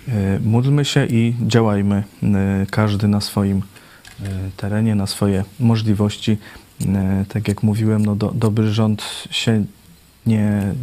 [0.08, 6.38] E, Módlmy się i działajmy, e, każdy na swoim e, terenie, na swoje możliwości.
[7.30, 9.66] Tak jak mówiłem, no do, dobry rząd się
[10.26, 10.74] nie,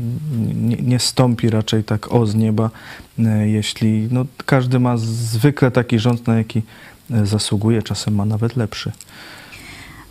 [0.55, 2.71] nie, nie stąpi raczej tak o z nieba,
[3.45, 6.63] jeśli no, każdy ma zwykle taki rząd, na jaki
[7.25, 8.93] zasługuje, czasem ma nawet lepszy.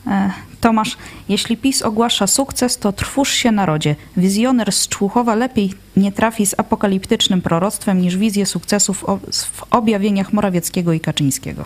[0.09, 0.31] E,
[0.61, 0.97] Tomasz,
[1.29, 3.95] jeśli PiS ogłasza sukces, to trwóż się narodzie.
[4.17, 10.93] Wizjoner z Człuchowa lepiej nie trafi z apokaliptycznym proroctwem niż wizję sukcesów w objawieniach Morawieckiego
[10.93, 11.65] i Kaczyńskiego.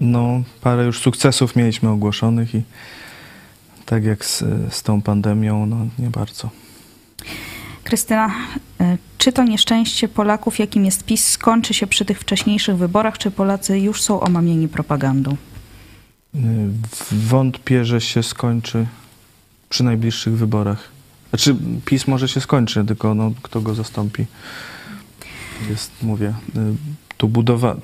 [0.00, 2.62] No, parę już sukcesów mieliśmy ogłoszonych i
[3.86, 6.50] tak jak z, z tą pandemią, no nie bardzo.
[7.84, 8.30] Krystyna,
[8.80, 13.30] e, czy to nieszczęście Polaków, jakim jest PiS, skończy się przy tych wcześniejszych wyborach, czy
[13.30, 15.36] Polacy już są omamieni propagandą?
[16.36, 16.70] Y,
[17.12, 18.86] Wątpię, że się skończy
[19.68, 20.88] przy najbliższych wyborach.
[21.30, 24.26] Znaczy, PiS może się skończy, tylko no, kto go zastąpi.
[25.70, 26.60] Jest, mówię, y,
[27.16, 27.76] tu budowa.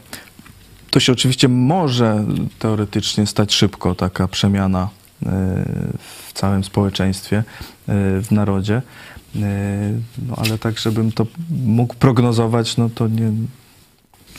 [0.91, 2.25] To się oczywiście może
[2.59, 4.89] teoretycznie stać szybko, taka przemiana
[5.23, 5.27] y,
[6.27, 7.45] w całym społeczeństwie,
[8.23, 8.83] w narodzie.
[10.29, 13.33] No, ale tak, żebym to mógł prognozować, no to nie.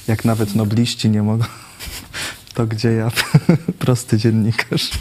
[0.07, 1.43] Jak nawet nobliści nie mogą.
[2.53, 3.11] To gdzie ja,
[3.79, 4.91] prosty dziennikarz.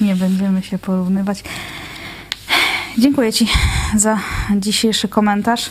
[0.00, 1.44] Nie będziemy się porównywać.
[2.98, 3.48] Dziękuję Ci
[3.96, 4.18] za
[4.56, 5.70] dzisiejszy komentarz.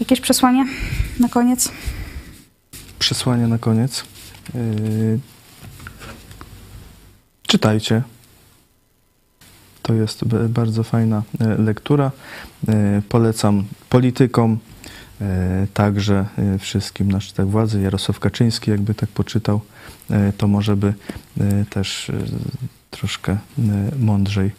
[0.00, 0.66] Jakieś przesłanie
[1.20, 1.72] na koniec?
[2.98, 4.04] Przesłanie na koniec.
[4.54, 5.18] Yy,
[7.46, 8.02] czytajcie.
[9.82, 12.10] To jest bardzo fajna e, lektura.
[12.68, 14.58] E, Polecam politykom,
[15.74, 17.80] także e, wszystkim na szczytach władzy.
[17.80, 19.60] Jarosław Kaczyński, jakby tak poczytał,
[20.10, 20.94] e, to może by
[21.40, 22.12] e, też e,
[22.90, 23.38] troszkę e,
[23.98, 24.50] mądrzej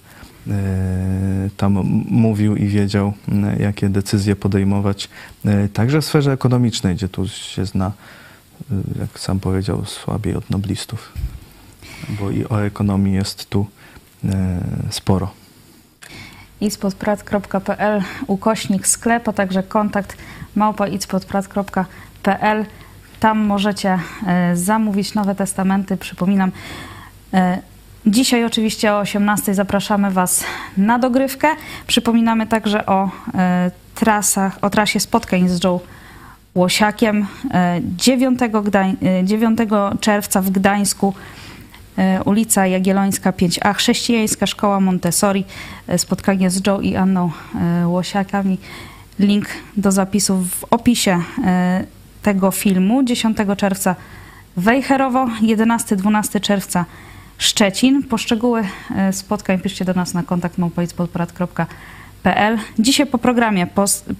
[0.47, 1.73] e, tam
[2.09, 3.13] mówił i wiedział,
[3.59, 5.09] jakie decyzje podejmować,
[5.45, 7.91] e, także w sferze ekonomicznej, gdzie tu się zna,
[8.71, 11.13] e, jak sam powiedział, słabiej od noblistów,
[12.19, 13.67] bo i o ekonomii jest tu
[14.23, 14.59] e,
[14.89, 15.31] sporo.
[16.61, 20.17] ispodprat.pl ukośnik sklep, a także kontakt
[20.55, 22.65] małpa ispodprat.pl.
[23.19, 25.97] Tam możecie e, zamówić Nowe Testamenty.
[25.97, 26.51] Przypominam,
[27.33, 27.59] e,
[28.05, 30.43] dzisiaj oczywiście o 18 zapraszamy Was
[30.77, 31.47] na dogrywkę.
[31.87, 35.79] Przypominamy także o e, trasach, o trasie spotkań z Joe
[36.55, 39.59] Łosiakiem e, 9, Gdań, e, 9
[39.99, 41.13] czerwca w Gdańsku.
[42.25, 45.45] Ulica Jagiellońska 5A, Chrześcijańska Szkoła Montessori,
[45.97, 47.31] spotkanie z Joe i Anną
[47.85, 48.57] Łosiakami.
[49.19, 49.47] Link
[49.77, 51.83] do zapisów w opisie e,
[52.21, 53.03] tego filmu.
[53.03, 53.95] 10 czerwca
[54.57, 56.85] Wejherowo, 11-12 czerwca
[57.37, 58.03] Szczecin.
[58.03, 58.63] Poszczegóły
[58.95, 62.57] e, spotkań piszcie do nas na kontakt małpolicpodprat.pl.
[62.79, 63.67] Dzisiaj po programie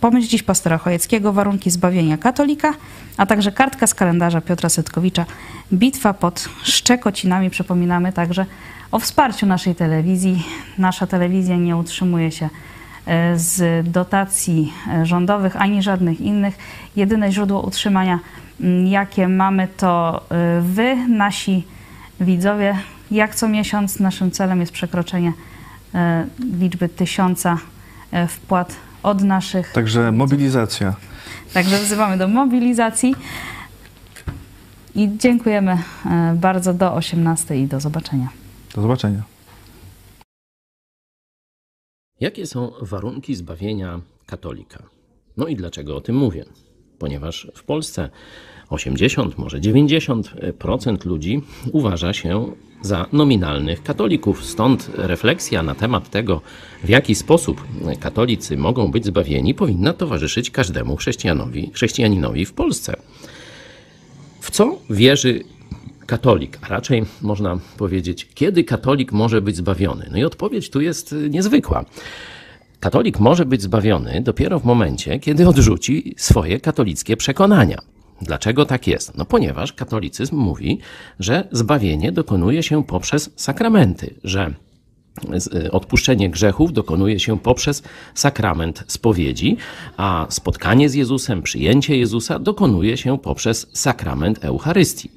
[0.01, 2.73] Pomyśl dziś pastora Chojeckiego, warunki zbawienia katolika,
[3.17, 5.25] a także kartka z kalendarza Piotra Setkowicza,
[5.73, 7.49] bitwa pod Szczekocinami.
[7.49, 8.45] Przypominamy także
[8.91, 10.43] o wsparciu naszej telewizji.
[10.77, 12.49] Nasza telewizja nie utrzymuje się
[13.35, 16.57] z dotacji e, rządowych ani żadnych innych.
[16.95, 18.19] Jedyne źródło utrzymania,
[18.61, 21.67] m, jakie mamy, to e, wy, nasi
[22.19, 22.77] widzowie.
[23.11, 25.33] Jak co miesiąc naszym celem jest przekroczenie
[25.95, 26.25] e,
[26.59, 27.57] liczby tysiąca
[28.11, 29.71] e, wpłat od naszych.
[29.71, 30.93] Także mobilizacja.
[31.53, 33.15] Także wzywamy do mobilizacji.
[34.95, 35.71] I dziękujemy
[36.05, 38.27] e, bardzo do 18 i do zobaczenia.
[38.75, 39.34] Do zobaczenia.
[42.19, 44.83] Jakie są warunki zbawienia katolika?
[45.37, 46.45] No i dlaczego o tym mówię?
[46.99, 48.09] Ponieważ w Polsce
[48.69, 51.41] 80, może 90% ludzi
[51.71, 52.51] uważa się
[52.81, 54.45] za nominalnych katolików.
[54.45, 56.41] Stąd refleksja na temat tego,
[56.83, 57.63] w jaki sposób
[57.99, 62.95] katolicy mogą być zbawieni, powinna towarzyszyć każdemu chrześcijanowi, chrześcijaninowi w Polsce.
[64.41, 65.43] W co wierzy
[66.05, 70.07] katolik, a raczej można powiedzieć, kiedy katolik może być zbawiony?
[70.11, 71.85] No i odpowiedź tu jest y, niezwykła.
[72.79, 77.77] Katolik może być zbawiony dopiero w momencie, kiedy odrzuci swoje katolickie przekonania.
[78.21, 79.17] Dlaczego tak jest?
[79.17, 80.79] No ponieważ katolicyzm mówi,
[81.19, 84.53] że zbawienie dokonuje się poprzez sakramenty, że
[85.37, 87.83] z- odpuszczenie grzechów dokonuje się poprzez
[88.13, 89.57] sakrament spowiedzi,
[89.97, 95.11] a spotkanie z Jezusem, przyjęcie Jezusa dokonuje się poprzez sakrament Eucharystii.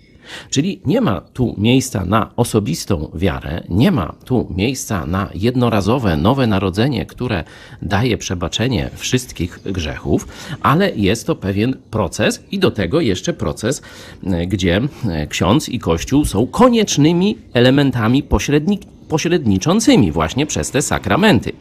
[0.50, 6.46] Czyli nie ma tu miejsca na osobistą wiarę, nie ma tu miejsca na jednorazowe nowe
[6.46, 7.44] narodzenie, które
[7.82, 10.28] daje przebaczenie wszystkich grzechów,
[10.62, 13.82] ale jest to pewien proces i do tego jeszcze proces,
[14.26, 21.52] e, gdzie e, ksiądz i kościół są koniecznymi elementami pośredni pośredniczącymi właśnie przez te sakramenty.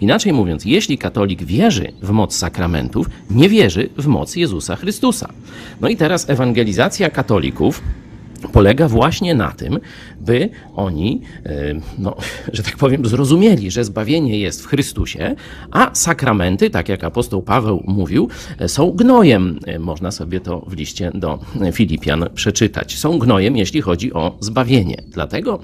[0.00, 5.32] Inaczej mówiąc, jeśli katolik wierzy w moc sakramentów, nie wierzy w moc Jezusa Chrystusa.
[5.80, 7.82] No i teraz ewangelizacja katolików
[8.52, 9.78] polega właśnie na tym,
[10.20, 12.16] by oni, e, no,
[12.52, 15.34] że tak powiem, zrozumieli, że zbawienie jest w Chrystusie,
[15.70, 18.28] a sakramenty, tak jak apostoł Paweł mówił,
[18.58, 19.60] e, są gnojem.
[19.66, 21.38] E, Można sobie to w liście do
[21.72, 22.98] Filipian przeczytać.
[22.98, 25.02] Są gnojem, jeśli chodzi o zbawienie.
[25.08, 25.60] Dlatego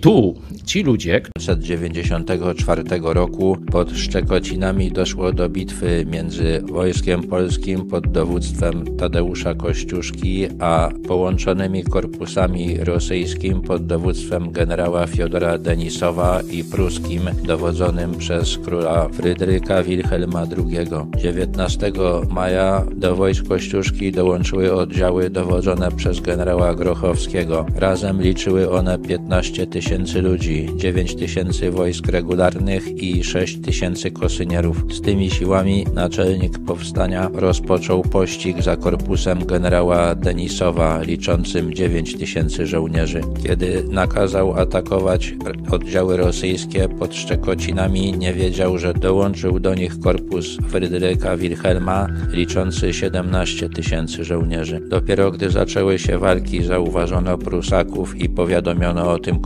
[0.00, 0.34] tu
[0.64, 9.54] ci ludzie, 1994 roku pod Szczekocinami doszło do bitwy między wojskiem polskim pod dowództwem Tadeusza
[9.54, 19.08] Kościuszki, a połączonymi korpusami rosyjskim pod dowództwem generała Fiodora Denisowa i pruskim dowodzonym przez króla
[19.08, 20.88] Fryderyka Wilhelma II.
[21.18, 21.92] 19
[22.30, 27.66] maja do wojsk Kościuszki dołączyły oddziały dowodzone przez generała Grochowskiego.
[27.76, 29.85] Razem liczyły one 15 tysięcy
[30.22, 34.84] ludzi, 9 tysięcy wojsk regularnych i 6 tysięcy kosynierów.
[34.90, 43.20] Z tymi siłami naczelnik powstania rozpoczął pościg za korpusem generała Denisowa, liczącym 9 tysięcy żołnierzy.
[43.42, 45.34] Kiedy nakazał atakować
[45.70, 53.68] oddziały rosyjskie pod Szczekocinami, nie wiedział, że dołączył do nich korpus Fryderyka Wilhelma, liczący 17
[53.68, 54.80] tysięcy żołnierzy.
[54.88, 59.38] Dopiero gdy zaczęły się walki, zauważono Prusaków i powiadomiono o tym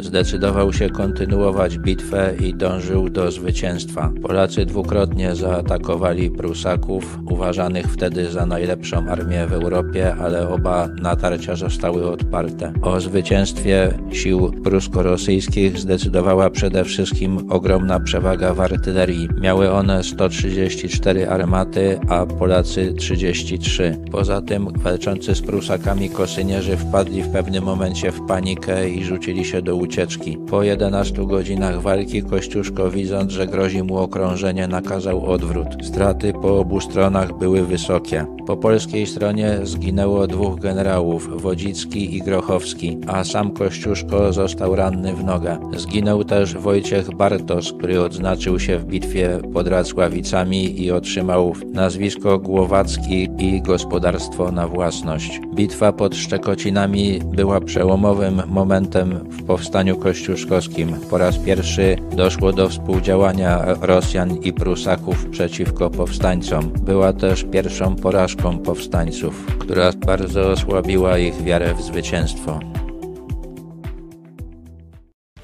[0.00, 4.12] Zdecydował się kontynuować bitwę i dążył do zwycięstwa.
[4.22, 12.10] Polacy dwukrotnie zaatakowali Prusaków, uważanych wtedy za najlepszą armię w Europie, ale oba natarcia zostały
[12.10, 12.72] odparte.
[12.82, 19.28] O zwycięstwie sił prusko-rosyjskich zdecydowała przede wszystkim ogromna przewaga w artylerii.
[19.40, 23.96] Miały one 134 armaty, a Polacy 33.
[24.12, 29.62] Poza tym walczący z Prusakami kosynierzy wpadli w pewnym momencie w panikę i rzucili się
[29.62, 30.38] do ucieczki.
[30.50, 35.68] Po 11 godzinach walki Kościuszko, widząc, że grozi mu okrążenie, nakazał odwrót.
[35.82, 38.35] Straty po obu stronach były wysokie.
[38.46, 45.24] Po polskiej stronie zginęło dwóch generałów, Wodzicki i Grochowski, a sam Kościuszko został ranny w
[45.24, 45.58] nogę.
[45.76, 53.28] Zginął też Wojciech Bartos, który odznaczył się w bitwie pod Racławicami i otrzymał nazwisko Głowacki
[53.38, 55.40] i gospodarstwo na własność.
[55.54, 60.92] Bitwa pod Szczekocinami była przełomowym momentem w powstaniu kościuszkowskim.
[61.10, 66.72] Po raz pierwszy doszło do współdziałania Rosjan i Prusaków przeciwko powstańcom.
[66.82, 67.96] Była też pierwszą
[68.36, 72.60] porażką powstańców, która bardzo osłabiła ich wiarę w zwycięstwo.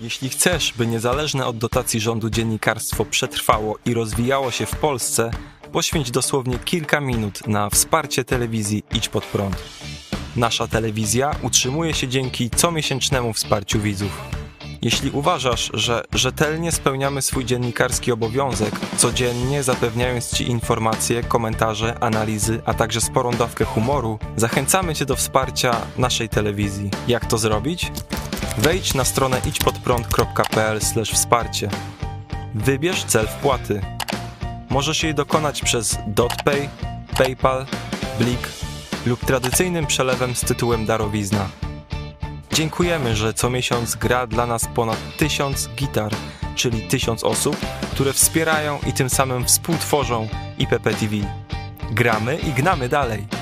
[0.01, 5.31] Jeśli chcesz, by niezależne od dotacji rządu dziennikarstwo przetrwało i rozwijało się w Polsce,
[5.73, 9.57] poświęć dosłownie kilka minut na wsparcie telewizji Idź Pod Prąd.
[10.37, 14.42] Nasza telewizja utrzymuje się dzięki comiesięcznemu wsparciu widzów.
[14.83, 22.75] Jeśli uważasz, że rzetelnie spełniamy swój dziennikarski obowiązek, codziennie zapewniając Ci informacje, komentarze, analizy, a
[22.75, 26.91] także sporą dawkę humoru, zachęcamy Cię do wsparcia naszej telewizji.
[27.09, 27.93] Jak to zrobić?
[28.59, 30.81] Wejdź na stronę idźpodprąd.pl
[31.13, 31.71] wsparcie.
[32.55, 33.81] Wybierz cel wpłaty.
[34.71, 36.69] Możesz jej dokonać przez DotPay,
[37.19, 37.67] PayPal,
[38.19, 38.49] Blik
[39.07, 41.49] lub tradycyjnym przelewem z tytułem darowizna.
[42.53, 46.13] Dziękujemy, że co miesiąc gra dla nas ponad tysiąc gitar,
[46.55, 47.57] czyli tysiąc osób,
[47.93, 50.29] które wspierają i tym samym współtworzą
[50.59, 51.17] IPP TV.
[51.91, 53.42] Gramy i gnamy dalej.